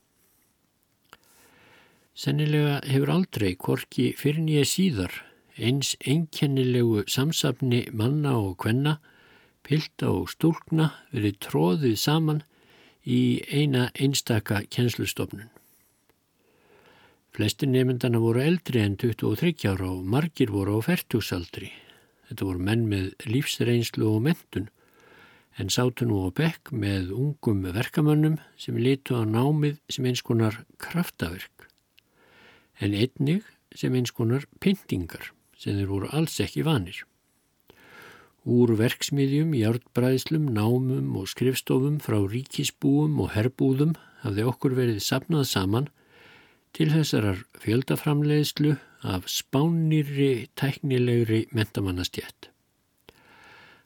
[2.15, 5.15] Sennilega hefur aldrei korki fyrir nýja síðar
[5.56, 8.98] eins einkennilegu samsafni manna og kvenna
[9.65, 12.41] pilda og stúlkna verið tróðið saman
[13.06, 15.50] í eina einstaka kjenslustofnun.
[17.36, 21.72] Flestir nefndana voru eldri en 23 ára og margir voru á færtúsaldri.
[22.30, 24.70] Þetta voru menn með lífsreynslu og mentun
[25.60, 30.63] en sátu nú á bekk með ungum verkamönnum sem litu á námið sem eins konar
[30.82, 31.70] kraftaverk
[32.80, 33.44] en einnig
[33.76, 37.04] sem eins konar pyntingar sem þeir voru alls ekki vanir.
[38.46, 45.88] Úr verksmiðjum, hjártbræðslum, námum og skrifstofum frá ríkisbúum og herbúðum hafði okkur verið sapnað saman
[46.76, 52.52] til þessarar fjöldaframleiðslu af spánirri tæknilegri mentamannastjætt.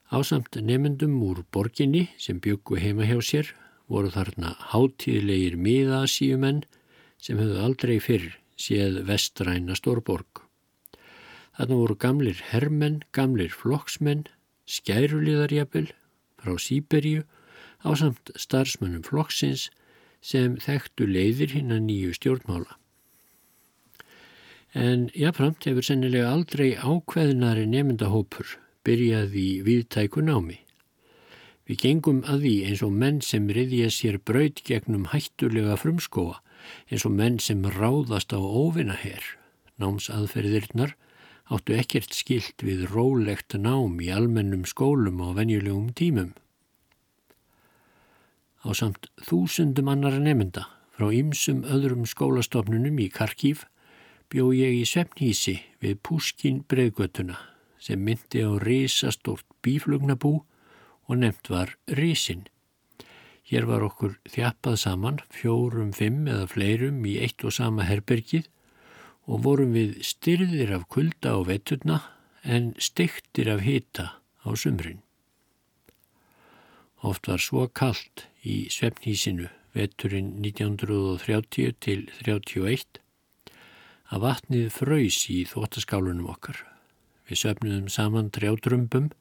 [0.10, 3.50] Ásamt nefendum úr borginni sem byggu heima hjá sér
[3.94, 6.64] voru þarna hátíðlegir miðasíumenn
[7.22, 10.42] sem höfðu aldrei fyrr séð vestræna stórborg.
[11.60, 14.24] Þarna voru gamlir herrmenn, gamlir flokksmenn,
[14.66, 15.92] skæruliðarjapil
[16.42, 17.28] frá Sýberíu
[17.86, 19.68] á samt starfsmönnum flokksins
[20.26, 22.80] sem þekktu leiðir hinn að nýju stjórnmála.
[24.74, 28.58] En jáfnframt hefur sennilega aldrei ákveðinari nefndahópur
[28.90, 30.58] byrjað í viðtæku námi.
[31.70, 36.40] Við gengum að því eins og menn sem riðja sér braud gegnum hættulega frumskóa,
[36.90, 39.22] eins og menn sem ráðast á óvinna herr,
[39.78, 40.96] námsaðferðirnar,
[41.54, 46.34] áttu ekkert skilt við rólegt nám í almennum skólum á venjulegum tímum.
[48.66, 50.66] Á samt þúsundum annara nefnda
[50.98, 53.68] frá ymsum öðrum skólastofnunum í Karkív
[54.34, 57.38] bjó ég í Svefnhísi við Púskin bregðgötuna
[57.80, 60.40] sem myndi á risastort bíflugnabú
[61.10, 62.46] og nefnt var Risin.
[63.50, 68.46] Hér var okkur þjappað saman, fjórum, fimm eða fleirum í eitt og sama herbergið
[69.26, 72.00] og vorum við styrðir af kulda á veturna
[72.44, 75.02] en stektir af hita á sumrin.
[77.02, 83.00] Oft var svo kallt í svefnhísinu veturinn 1930 til 31
[84.10, 86.69] að vatnið fröys í þóttaskálunum okkar.
[87.30, 89.12] Við söfnuðum saman trjátrömbum,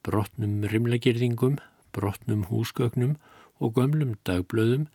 [0.00, 1.58] brotnum rimlagirðingum,
[1.92, 3.18] brotnum húsgögnum
[3.60, 4.86] og gömlum dagblöðum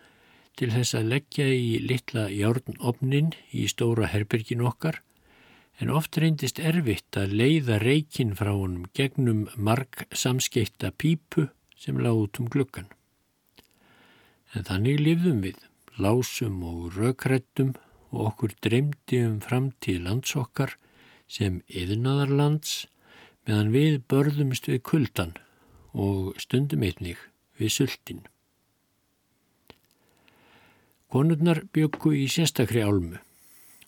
[0.57, 5.01] til þess að leggja í litla járnopnin í stóra herbergin okkar
[5.83, 12.21] en oft reyndist erfitt að leiða reikin frá honum gegnum marg samskeitta pípu sem lág
[12.23, 12.87] út um glukkan.
[14.55, 15.59] En þannig lifðum við,
[15.99, 17.75] lásum og rökrættum
[18.15, 20.77] og okkur dreymdi um framtíð landsokkar
[21.27, 22.85] sem yðnaðarlands
[23.45, 25.35] meðan við börðumst við kuldan
[25.93, 27.19] og stundum einnig
[27.59, 28.23] við sultin.
[31.13, 33.21] Konurnar byggu í sérstakri álmu,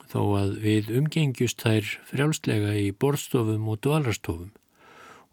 [0.07, 4.53] þó að við umgengjust þær frjálslega í borstofum og dvalarstofum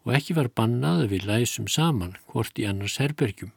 [0.05, 3.53] og ekki var bannað að við læsum saman hvort í annars herbergjum.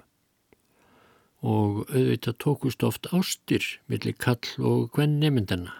[1.44, 5.74] Og auðvitað tókust oft ástir millir kall og hvenn nefndana.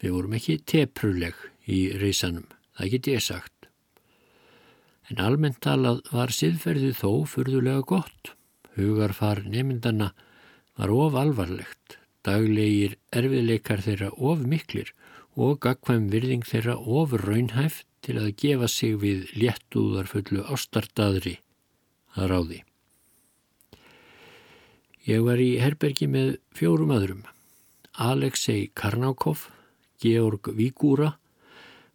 [0.00, 2.46] Við vorum ekki tepruleg í reysanum,
[2.78, 3.68] það get ég sagt.
[5.10, 8.32] En almennt talað var siðferðið þó furðulega gott.
[8.76, 10.10] Hugarfar nefndana
[10.76, 14.92] var of alvarlegt, daglegir erfiðleikar þeirra of miklir
[15.36, 21.36] og gagkvæm virðing þeirra of raunhæft til að gefa sig við léttúðarfullu ástartadri
[22.16, 22.60] að ráði.
[25.06, 27.22] Ég var í herbergi með fjórum öðrum,
[27.94, 29.46] Alexei Karnákov,
[30.02, 31.14] Georg Vígúra,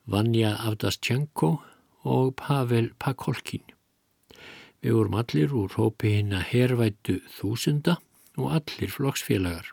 [0.10, 1.60] Vanja Avdaschenko
[2.10, 3.64] og Pavel Pakolkin.
[4.82, 8.00] Við vorum allir úr hópi hinn að hervættu þúsunda
[8.40, 9.70] og allir flokksfélagar.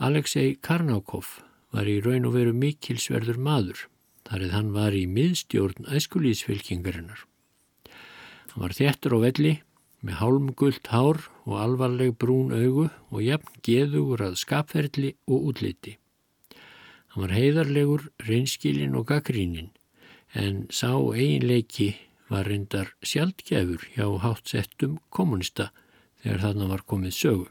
[0.00, 1.42] Alexei Karnákov
[1.74, 3.82] var í raun og veru mikilsverður maður,
[4.24, 7.26] þar eða hann var í miðstjórn æskulísfylkingarinnar.
[8.54, 9.54] Hann var þéttur á velli,
[10.00, 15.98] með hálmgullt hár og alvarleg brún augu og jafn geðugur að skapferðli og útliti.
[17.10, 19.72] Hann var heiðarlegur, reynskilin og gaggrínin,
[20.38, 21.94] en sá eiginleiki
[22.30, 25.72] var reyndar sjaldgefur hjá hátsettum kommunista
[26.22, 27.48] þegar þarna var komið sögu.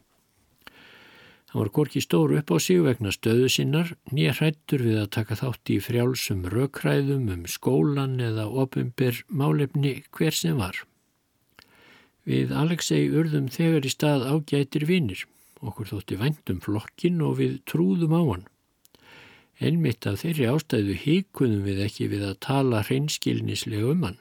[1.50, 5.38] Hann var gorki stóru upp á sig vegna stöðu sinnar, nýja hrættur við að taka
[5.39, 10.78] þátt í frjálsum rökræðum um skólan eða ofinbyr málefni hver sem var.
[12.30, 15.26] Við Alexei urðum þegar í stað ágætir vinnir,
[15.65, 18.45] okkur þótti væntum flokkin og við trúðum á hann.
[19.60, 24.19] Einmitt af þeirri ástæðu híkunum við ekki við að tala hreinskilnislega um hann.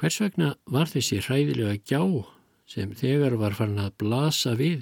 [0.00, 2.02] Hvers vegna var þessi hræðilega gjá
[2.72, 4.80] sem þegar var farin að blasa við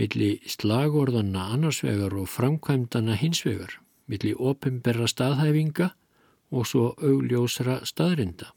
[0.00, 3.76] milli slagorðana annarsvegar og framkvæmdana hinsvegar,
[4.08, 5.90] milli opimbera staðhæfinga
[6.50, 8.48] og svo augljósra staðrinda.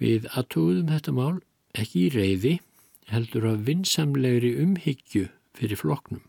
[0.00, 1.42] Við aðtúðum þetta mál
[1.76, 2.54] ekki í reyði,
[3.12, 6.24] heldur af vinsamlegri umhyggju fyrir floknum.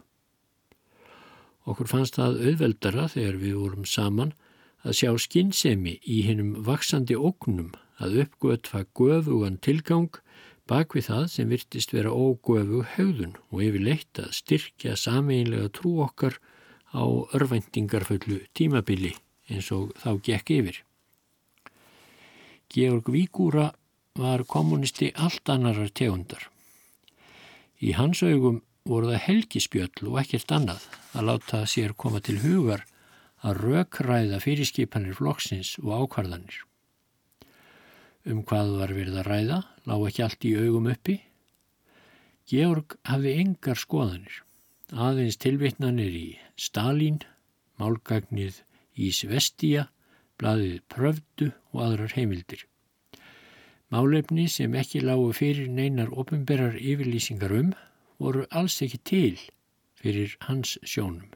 [1.70, 4.34] Okkur fannst það auðveldara þegar við vorum saman
[4.82, 7.70] að sjá skinnsemi í hinnum vaksandi ógnum
[8.01, 10.09] að uppgötfa göfugan tilgang
[10.70, 15.99] bak við það sem virtist vera ógöfu höfðun og yfir leitt að styrkja sameinlega trú
[16.05, 16.39] okkar
[16.95, 17.03] á
[17.38, 19.14] örvendingarföllu tímabili
[19.51, 20.82] eins og þá gekk yfir.
[22.72, 23.72] Georg Víkúra
[24.16, 26.47] var kommunisti allt annarar tegundar.
[27.82, 32.86] Í hans augum voru það helgispjöll og ekkert annað að láta sér koma til hugar
[33.41, 36.61] að rökræða fyrirskipanir flokksins og ákvarðanir.
[38.29, 39.59] Um hvað var verið að ræða,
[39.89, 41.17] lág ekki allt í augum uppi.
[42.51, 44.41] Georg hafði engar skoðanir,
[44.93, 46.27] aðeins tilvittnanir í
[46.59, 47.21] Stalin,
[47.82, 48.61] málgagnið
[48.93, 49.88] í Svestia,
[50.38, 52.65] bladið Prövdu og aðrar heimildir.
[53.91, 57.73] Málefni sem ekki lágu fyrir neinar ofinberar yfirlýsingar um
[58.22, 59.39] voru alls ekki til
[60.01, 61.30] fyrir hans sjónum.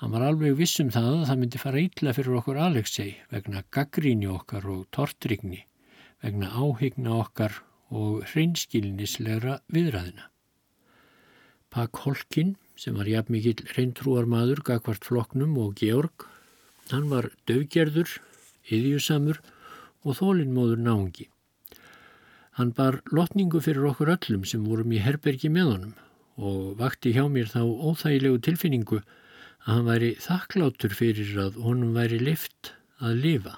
[0.00, 4.28] Hann var alveg vissum það að það myndi fara ítla fyrir okkur Alexei vegna gaggríni
[4.28, 5.62] okkar og tortrygni,
[6.20, 7.60] vegna áhyggna okkar
[7.94, 10.28] og hreinskilnislegra viðræðina.
[11.70, 16.26] Pak Holkin, sem var jafn mikill reyntrúar maður, gagvart floknum og Georg,
[16.90, 18.18] hann var döfgerður,
[18.68, 19.40] yðjusamur
[20.04, 21.30] og þólinnmóður náungi.
[22.54, 25.94] Hann bar lotningu fyrir okkur öllum sem vorum í herbergi með honum
[26.38, 32.20] og vakti hjá mér þá óþægilegu tilfinningu að hann væri þakklátur fyrir að honum væri
[32.22, 33.54] lift að lifa.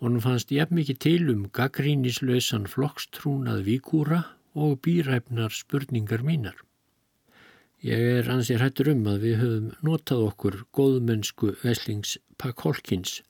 [0.00, 4.22] Honum fannst jafn mikið til um gaggrínislausan flokkstrúnað víkúra
[4.56, 6.56] og býræfnar spurningar mínar.
[7.82, 13.20] Ég er ansið hættur um að við höfum notað okkur góðmennsku veslings Pakkolkins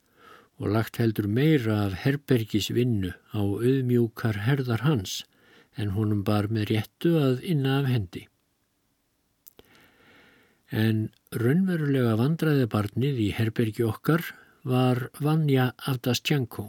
[0.62, 5.24] og lagt heldur meira af herbergisvinnu á auðmjúkar herðar hans
[5.74, 8.22] en honum bar með réttu að inna af hendi.
[10.70, 14.22] En raunverulega vandraði barnið í herbergi okkar
[14.62, 16.68] var Vanja Avdastjanko.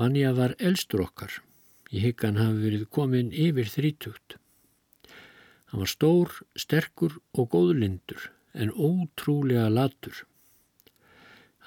[0.00, 1.36] Vanja var elstur okkar.
[1.92, 4.38] Ég hygg hann hafi verið komin yfir þrítugt.
[5.70, 10.24] Hann var stór, sterkur og góðlindur en ótrúlega latur.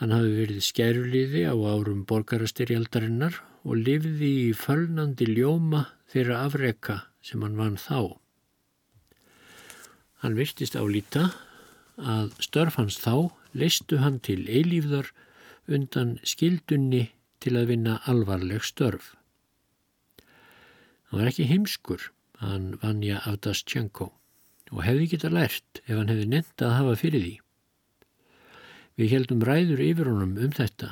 [0.02, 7.44] Hann hafi verið skæruliði á árum borgarastyrjaldarinnar og lifði í fölnandi ljóma þeirra afreka sem
[7.46, 8.18] hann vann þá.
[10.24, 11.30] Hann virtist álíta
[12.00, 15.12] að störf hans þá leistu hann til eilífðar
[15.70, 17.06] undan skildunni
[17.44, 19.14] til að vinna alvarleg störf.
[21.12, 22.10] Hann var ekki heimskur,
[22.42, 24.10] hann vanja Avdastjenko
[24.74, 27.36] og hefði geta lært ef hann hefði nefnt að hafa fyrir því.
[29.00, 30.92] Við heldum ræður yfir honum um þetta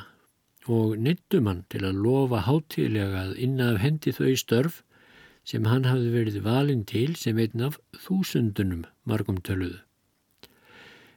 [0.70, 4.82] og nefndum hann til að lofa hátíðlega að inna af hendi þau störf
[5.46, 9.80] sem hann hafði verið valinn til sem einn af þúsundunum margum töluðu.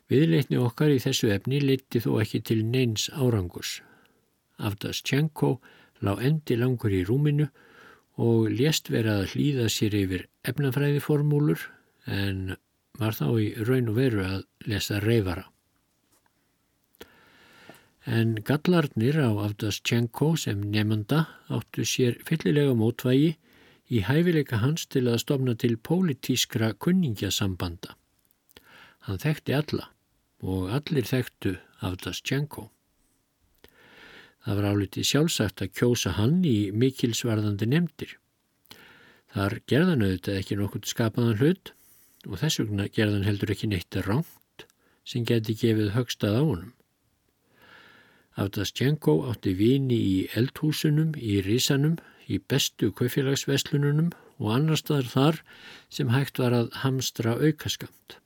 [0.09, 3.79] Viðleitni okkar í þessu efni liti þó ekki til neins árangurs.
[4.57, 5.55] Aftas Tjenko
[6.05, 7.49] lág endi langur í rúminu
[8.21, 11.65] og lést vera að hlýða sér yfir efnafræðiformúlur
[12.05, 12.55] en
[12.97, 15.49] var þá í raun og veru að lesa reyfara.
[18.05, 23.31] En gallarnir á Aftas Tjenko sem nefnda áttu sér fyllilega mótvægi
[23.89, 27.97] í hæfileika hans til að stofna til pólitískra kunningjasambanda.
[29.09, 29.89] Hann þekkti alla
[30.45, 32.69] og allir þekktu Avdastjenko.
[34.45, 38.11] Það var álitið sjálfsagt að kjósa hann í mikilsvarðandi nefndir.
[39.33, 41.73] Þar gerðan auðvitað ekki nokkurt skapaðan hlut
[42.29, 44.69] og þess vegna gerðan heldur ekki neitt ránt
[45.05, 46.74] sem geti gefið högstað á honum.
[48.35, 51.95] Avdastjenko átti vini í eldhúsunum, í risanum,
[52.27, 54.11] í bestu kaufélagsveslununum
[54.41, 55.39] og annar staðar þar
[55.93, 58.17] sem hægt var að hamstra aukaskamt.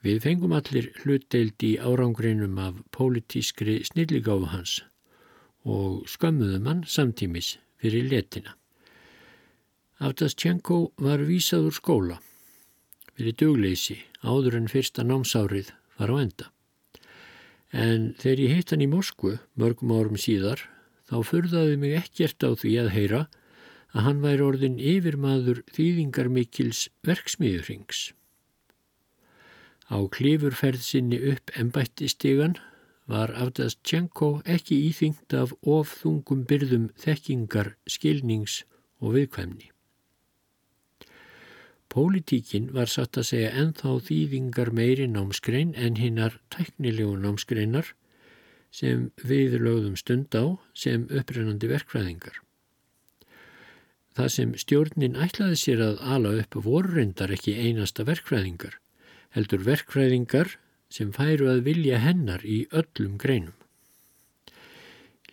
[0.00, 4.78] Við fengum allir hlutdeild í árangrinum af pólitískri snilligáfu hans
[5.68, 8.54] og skömmuðum hann samtímis fyrir letina.
[10.00, 12.16] Avdastjenko var vísaður skóla
[13.12, 16.46] fyrir dugleysi áður en fyrsta námsárið var á enda.
[17.70, 20.64] En þegar ég hitt hann í Moskvu mörgum árum síðar
[21.10, 23.20] þá furðaði mig ekkert á því að heyra
[23.90, 28.10] að hann væri orðin yfirmaður þýðingarmikils verksmiðurings.
[29.90, 32.54] Á klífurferð sinni upp ennbættistegan
[33.10, 38.62] var Avdastjenko ekki íþyngt af ofþungum byrðum þekkingar, skilnings
[39.02, 39.70] og viðkvæmni.
[41.90, 47.94] Pólitíkin var satt að segja enþá þýðingar meiri námskrein en hinnar tæknilegu námskreinar
[48.70, 52.36] sem við lögðum stund á sem upprennandi verkfræðingar.
[54.14, 58.78] Það sem stjórnin ætlaði sér að ala upp voru reyndar ekki einasta verkfræðingar
[59.34, 60.56] heldur verkfræðingar
[60.90, 63.54] sem færu að vilja hennar í öllum greinum.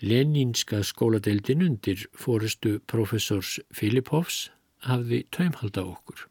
[0.02, 4.52] Lenínska skóladeildin undir fórustu professors Filipovs
[4.86, 6.28] hafði taumhalda okkur.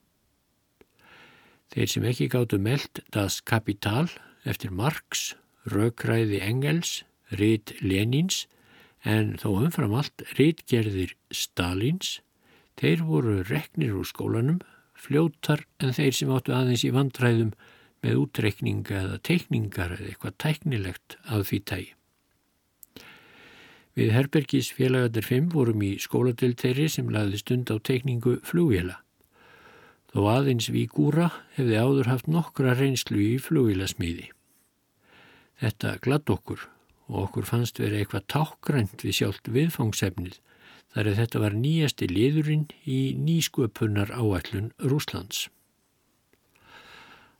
[1.76, 4.06] Þeir sem ekki gáttu meldt Das Kapital
[4.48, 5.34] eftir Marx,
[5.68, 8.46] Rökræði Engels, Rít Lenins
[9.04, 12.22] en þó umfram allt rítgerðir Stalins,
[12.80, 14.62] þeir voru reknir úr skólanum
[14.96, 17.52] fljótar en þeir sem áttu aðeins í vandræðum
[18.00, 21.94] með útreikninga eða teikningar eða eitthvað tæknilegt af því tægi.
[24.00, 29.02] Við Herbergis félagarnir 5 vorum í skóladilteri sem laði stund á teikningu flugvila.
[30.16, 31.26] Þó aðeins Vígúra
[31.58, 34.30] hefði áður haft nokkra reynslu í flugvilasmíði.
[35.60, 36.62] Þetta gladd okkur
[37.10, 40.38] og okkur fannst verið eitthvað tákgrænt við sjálft viðfangsefnið
[40.96, 45.50] þar að þetta var nýjasti liðurinn í nýsköpunar áætlun Rúslands.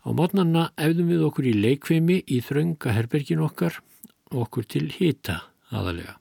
[0.05, 3.81] Á mótnanna efðum við okkur í leikvimi í þrönga herbergin okkar
[4.29, 6.19] okkur til hita aðalega.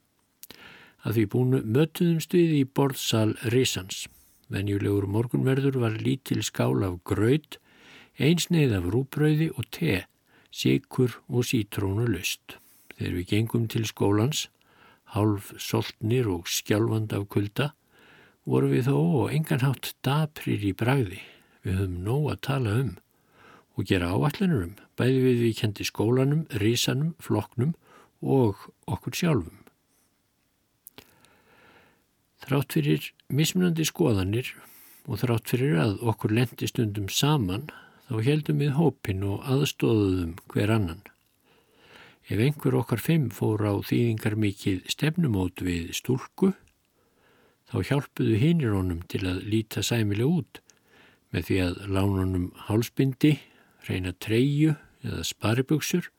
[1.04, 4.06] Að því búinu mötuðumst við í borðsal Reysans.
[4.54, 7.58] Venjulegur morgunverður var lítil skál af gröð,
[8.22, 10.04] einsneið af rúbröði og te,
[10.54, 12.60] sikur og sítrónu lust.
[12.96, 14.48] Þegar við gengum til skólans
[15.14, 17.72] hálf soltnir og skjálfand af kulda,
[18.46, 21.22] voru við þó og enganhátt daprir í bragði.
[21.66, 22.94] Við höfum nóg að tala um
[23.76, 27.74] og gera áallanur um, bæði við við kendi skólanum, risanum, floknum
[28.24, 29.65] og okkur sjálfum.
[32.46, 34.52] Þrátt fyrir mismunandi skoðanir
[35.10, 37.72] og þrátt fyrir að okkur lendi stundum saman
[38.06, 41.02] þá heldum við hópin og aðstóðuðum hver annan.
[42.30, 46.54] Ef einhver okkar fimm fór á þýðingar mikið stefnumót við stúlku
[47.70, 50.62] þá hjálpuðu hinnir honum til að líta sæmilega út
[51.34, 53.34] með því að lánunum hálsbindi,
[53.90, 54.76] reyna treyju
[55.06, 56.12] eða spariböksur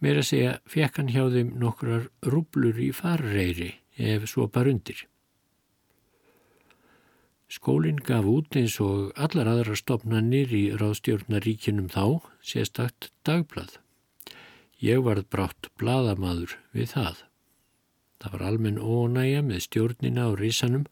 [0.00, 5.04] meira segja fekk hann hjá þeim nokkrar rúblur í farreiri ef svo bara undir.
[7.50, 13.72] Skólinn gaf út eins og allar aðra stopnannir í ráðstjórnaríkinum þá sérstakt dagblad.
[14.78, 17.16] Ég varð brátt bladamadur við það.
[18.22, 20.84] Það var almenn ónæja með stjórnina á risanum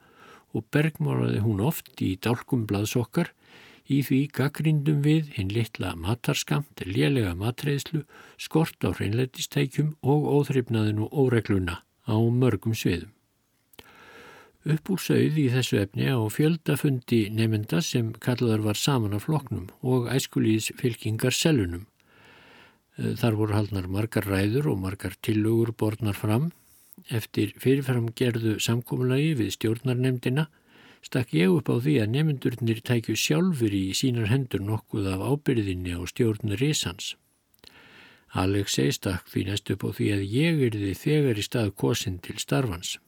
[0.50, 3.30] og bergmáraði hún oft í dálkum blaðsokkar
[3.86, 8.02] í því gaggrindum við hinn litla matarskamt, lélega matreðslu,
[8.34, 13.14] skort á hreinleitistækjum og óþryfnaðinu óregluna á mörgum sviðum
[14.72, 19.68] upp úr sögð í þessu efni á fjöldafundi nefnda sem kallaðar var saman af floknum
[19.80, 21.86] og æskulíðs fylkingar selunum.
[22.98, 26.50] Eh, þar voru haldnar margar ræður og margar tilugur borðnar fram.
[27.08, 30.48] Eftir fyrirfram gerðu samkómulagi við stjórnarnemdina
[31.06, 35.94] stakk ég upp á því að nefndurnir tækju sjálfur í sínar hendur nokkuð af ábyrðinni
[35.96, 37.14] á stjórnur Ísans.
[38.36, 42.36] Alexei stakk því næst upp á því að ég erði þegar í stað kosin til
[42.36, 42.98] starfans.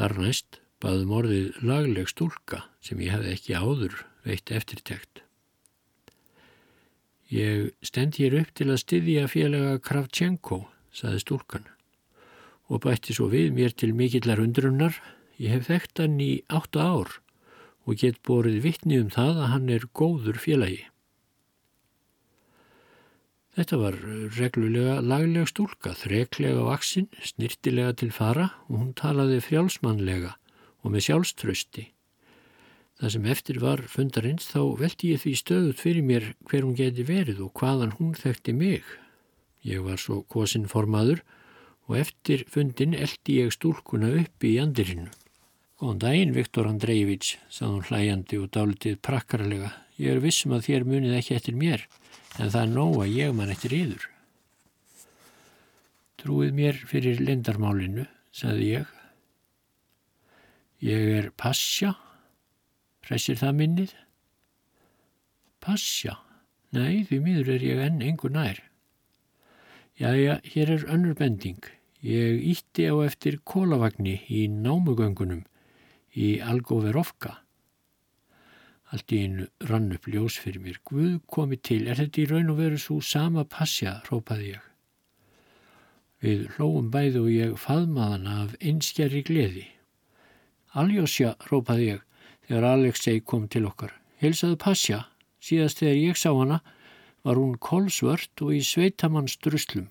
[0.00, 5.20] Þar næst baðum orðið lagleg stúlka sem ég hefði ekki áður veitt eftirtekt.
[7.28, 11.68] Ég stend hér upp til að styðja félaga Kravchenko, saði stúlkan,
[12.72, 14.96] og bætti svo við mér til mikillar undrunnar.
[15.36, 17.18] Ég hef þekkt hann í átta ár
[17.84, 20.86] og get borið vittni um það að hann er góður félagi.
[23.60, 23.96] Þetta var
[24.38, 30.30] reglulega lagleg stúlka, þreklega á aksin, snirtilega til fara og hún talaði frjálsmannlega
[30.80, 31.84] og með sjálfströsti.
[32.96, 37.04] Það sem eftir var fundarins þá veldi ég því stöðut fyrir mér hver hún geti
[37.04, 38.80] verið og hvaðan hún þekkti mig.
[39.60, 41.20] Ég var svo kosinformaður
[41.84, 45.12] og eftir fundin eldi ég stúlkuna upp í andirinu.
[45.76, 49.74] Góðan daginn, Viktor Andrejević, sað hún hlæjandi og dálitið prakkarlega.
[50.00, 51.90] Ég er vissum að þér munið ekki eftir mér
[52.38, 54.06] en það er nóg að ég mann eftir yður.
[56.20, 58.06] Trúið mér fyrir lindarmálinu,
[58.36, 58.96] sagði ég.
[60.84, 61.94] Ég er passja,
[63.08, 63.94] hressir það minnið.
[65.60, 66.16] Passja?
[66.76, 68.60] Nei, því miður er ég enn engur nær.
[70.00, 71.60] Jæja, hér er önnur bending.
[72.00, 75.42] Ég ítti á eftir kólavagni í námugöngunum
[76.16, 77.34] í Algoverovka.
[78.90, 80.80] Allt í einu rann upp ljós fyrir mér.
[80.86, 84.66] Guð komi til, er þetta í raun og veru svo sama passja, rópaði ég.
[86.20, 89.64] Við hlóum bæði og ég faðmaðan af einskjari gleði.
[90.76, 92.02] Aljósja, rópaði ég,
[92.48, 93.94] þegar Alexei kom til okkar.
[94.20, 95.04] Hilsaðu passja,
[95.40, 96.60] síðast þegar ég sá hana
[97.24, 99.86] var hún kolsvört og í sveitamanns druslum.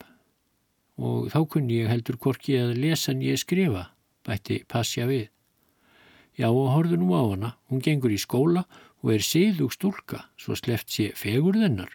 [1.00, 3.90] Og þá kunni ég heldur korki að lesa en ég skrifa,
[4.28, 5.30] bætti passja við.
[6.40, 10.58] Já og horðu nú á hana, hún gengur í skóla og er síðug stúlka svo
[10.60, 11.94] sleft sé fegurðennar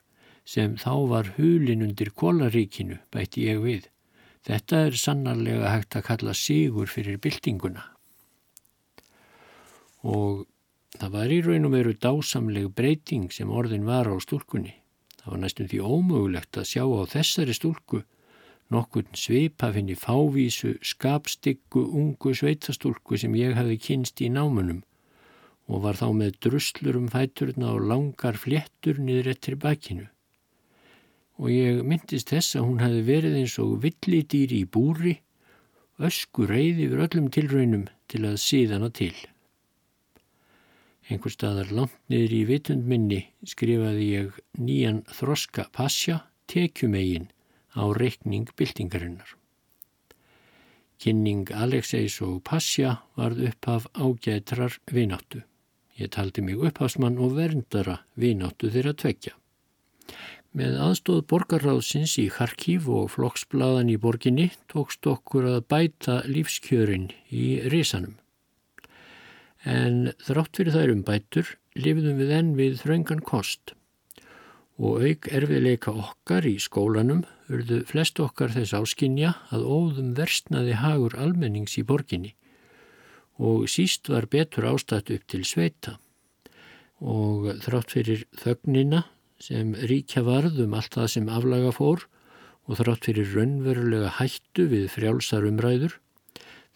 [0.48, 3.90] sem þá var hulin undir kólaríkinu bætti ég við.
[4.44, 7.84] Þetta er sannarlega hægt að kalla sígur fyrir byltinguna.
[10.04, 10.44] Og
[10.96, 14.74] það var í raun og veru dásamleg breyting sem orðin var á stúlkunni.
[15.20, 18.04] Það var næstum því ómögulegt að sjá á þessari stúlku
[18.72, 24.82] nokkurn svipafinni fávísu, skapstyggu, ungu sveitastúlku sem ég hafi kynst í námunum
[25.68, 30.08] og var þá með druslur um fæturna og langar fléttur niður eftir bakinu.
[31.40, 35.14] Og ég myndist þess að hún hefði verið eins og villidýr í búri,
[35.98, 39.14] ösku reyði yfir öllum tilraunum til að síðana til.
[41.10, 47.28] Einhver staðar langt niður í vitund minni skrifaði ég nýjan þroska passja tekjumegin
[47.76, 49.34] á reikning byltingarinnar.
[51.02, 55.42] Kynning Alexeis og Passja varð upp af ágætrar vináttu.
[55.94, 59.36] Ég taldi mig upphásmann og verndara vináttu þeirra tvekja.
[60.54, 67.46] Með aðstóð borgarráðsins í Harkív og flokksbladan í borginni tókst okkur að bæta lífskjörin í
[67.70, 68.18] risanum.
[69.64, 73.74] En þrátt fyrir þær um bætur lifðum við enn við þröngan kost
[74.78, 81.14] og auk erfiðleika okkar í skólanum urðu flest okkar þess áskinja að óðum verstnaði hagur
[81.22, 82.34] almennings í borginni
[83.38, 85.98] og síst var betur ástætt upp til sveita
[87.04, 89.04] og þrátt fyrir þögnina
[89.42, 92.06] sem ríkja varðum allt það sem aflaga fór
[92.64, 95.98] og þrátt fyrir raunverulega hættu við frjálsar umræður,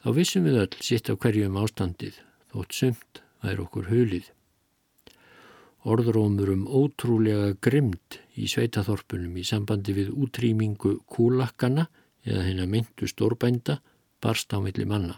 [0.02, 2.18] þá vissum við öll sitt á hverjum ástandið,
[2.52, 4.26] þótt sumt væri okkur hulið.
[5.88, 11.86] Orðrómur um ótrúlega grimd í sveitaþorpunum í sambandi við útrýmingu kúlakkana
[12.26, 13.78] eða henn að myndu stórbænda
[14.20, 15.16] barst á milli manna.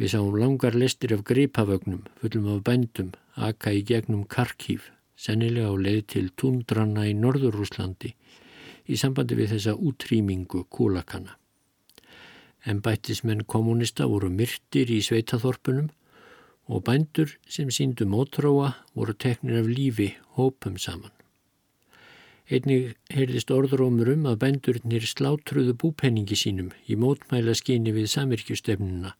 [0.00, 5.76] Við sáum langar listir af greipavögnum, fullum af bændum, aka í gegnum Karkív, sennilega á
[5.76, 8.14] leið til tundranna í Norðurúslandi
[8.88, 11.36] í sambandi við þessa útrýmingu kúlakana.
[12.64, 15.92] En bættismenn kommunista voru myrtir í sveitaþorpunum
[16.72, 21.12] og bændur sem síndu mótróa voru teknir af lífi hópum saman.
[22.48, 29.18] Einnig heyrðist orðrómur um að bændurnir slátruðu búpenningi sínum í mótmæla skyni við samirkjustefnuna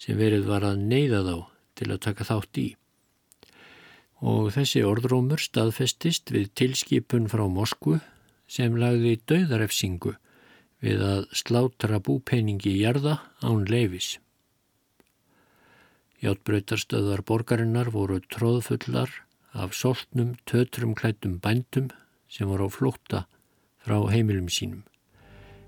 [0.00, 1.36] sem verið var að neyða þá
[1.78, 2.68] til að taka þátt í.
[4.22, 7.98] Og þessi orðrómur staðfestist við tilskipun frá Moskvu
[8.46, 10.14] sem lagði dauðarefsingu
[10.82, 14.16] við að slátra búpeningi í jarða án leifis.
[16.22, 19.10] Hjáttbröytarstöðar borgarinnar voru tróðfullar
[19.52, 21.90] af soltnum, tötrum klættum bændum
[22.30, 23.24] sem voru á flótta
[23.82, 24.84] frá heimilum sínum.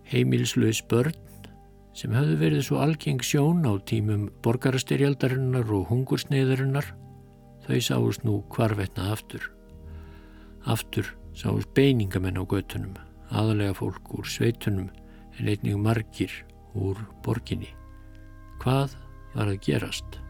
[0.07, 1.17] Heimilslaus börn
[1.95, 6.91] sem hafðu verið svo algeng sjón á tímum borgarastyrjaldarinnar og hungursneiðarinnar
[7.67, 9.47] þau sáist nú hvarvetna aftur.
[10.67, 12.99] Aftur sáist beiningamenn á göttunum,
[13.31, 14.91] aðalega fólk úr sveitunum
[15.39, 16.35] en einnig margir
[16.75, 17.71] úr borginni.
[18.63, 18.99] Hvað
[19.35, 20.24] var að gerast?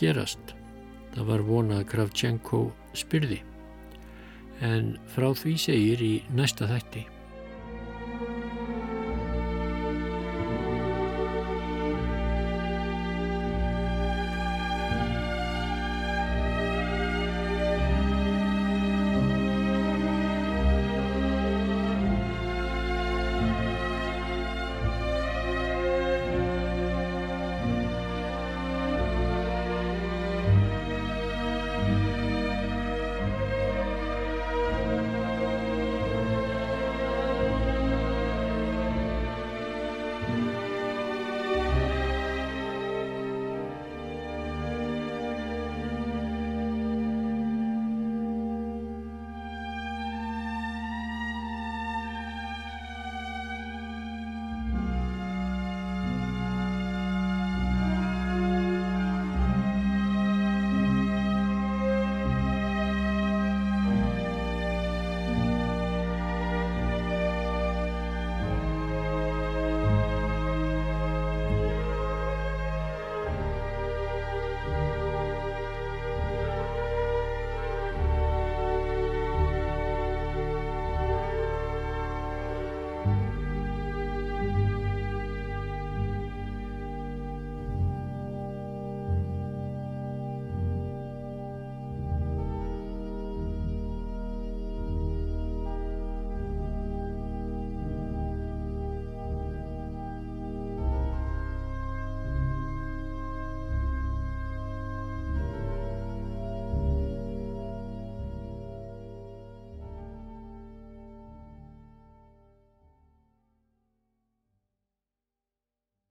[0.00, 0.54] Gerast?
[1.14, 2.62] Það var vonað Kravchenko
[2.96, 3.40] spyrði.
[4.64, 7.04] En frá því segir í næsta þætti.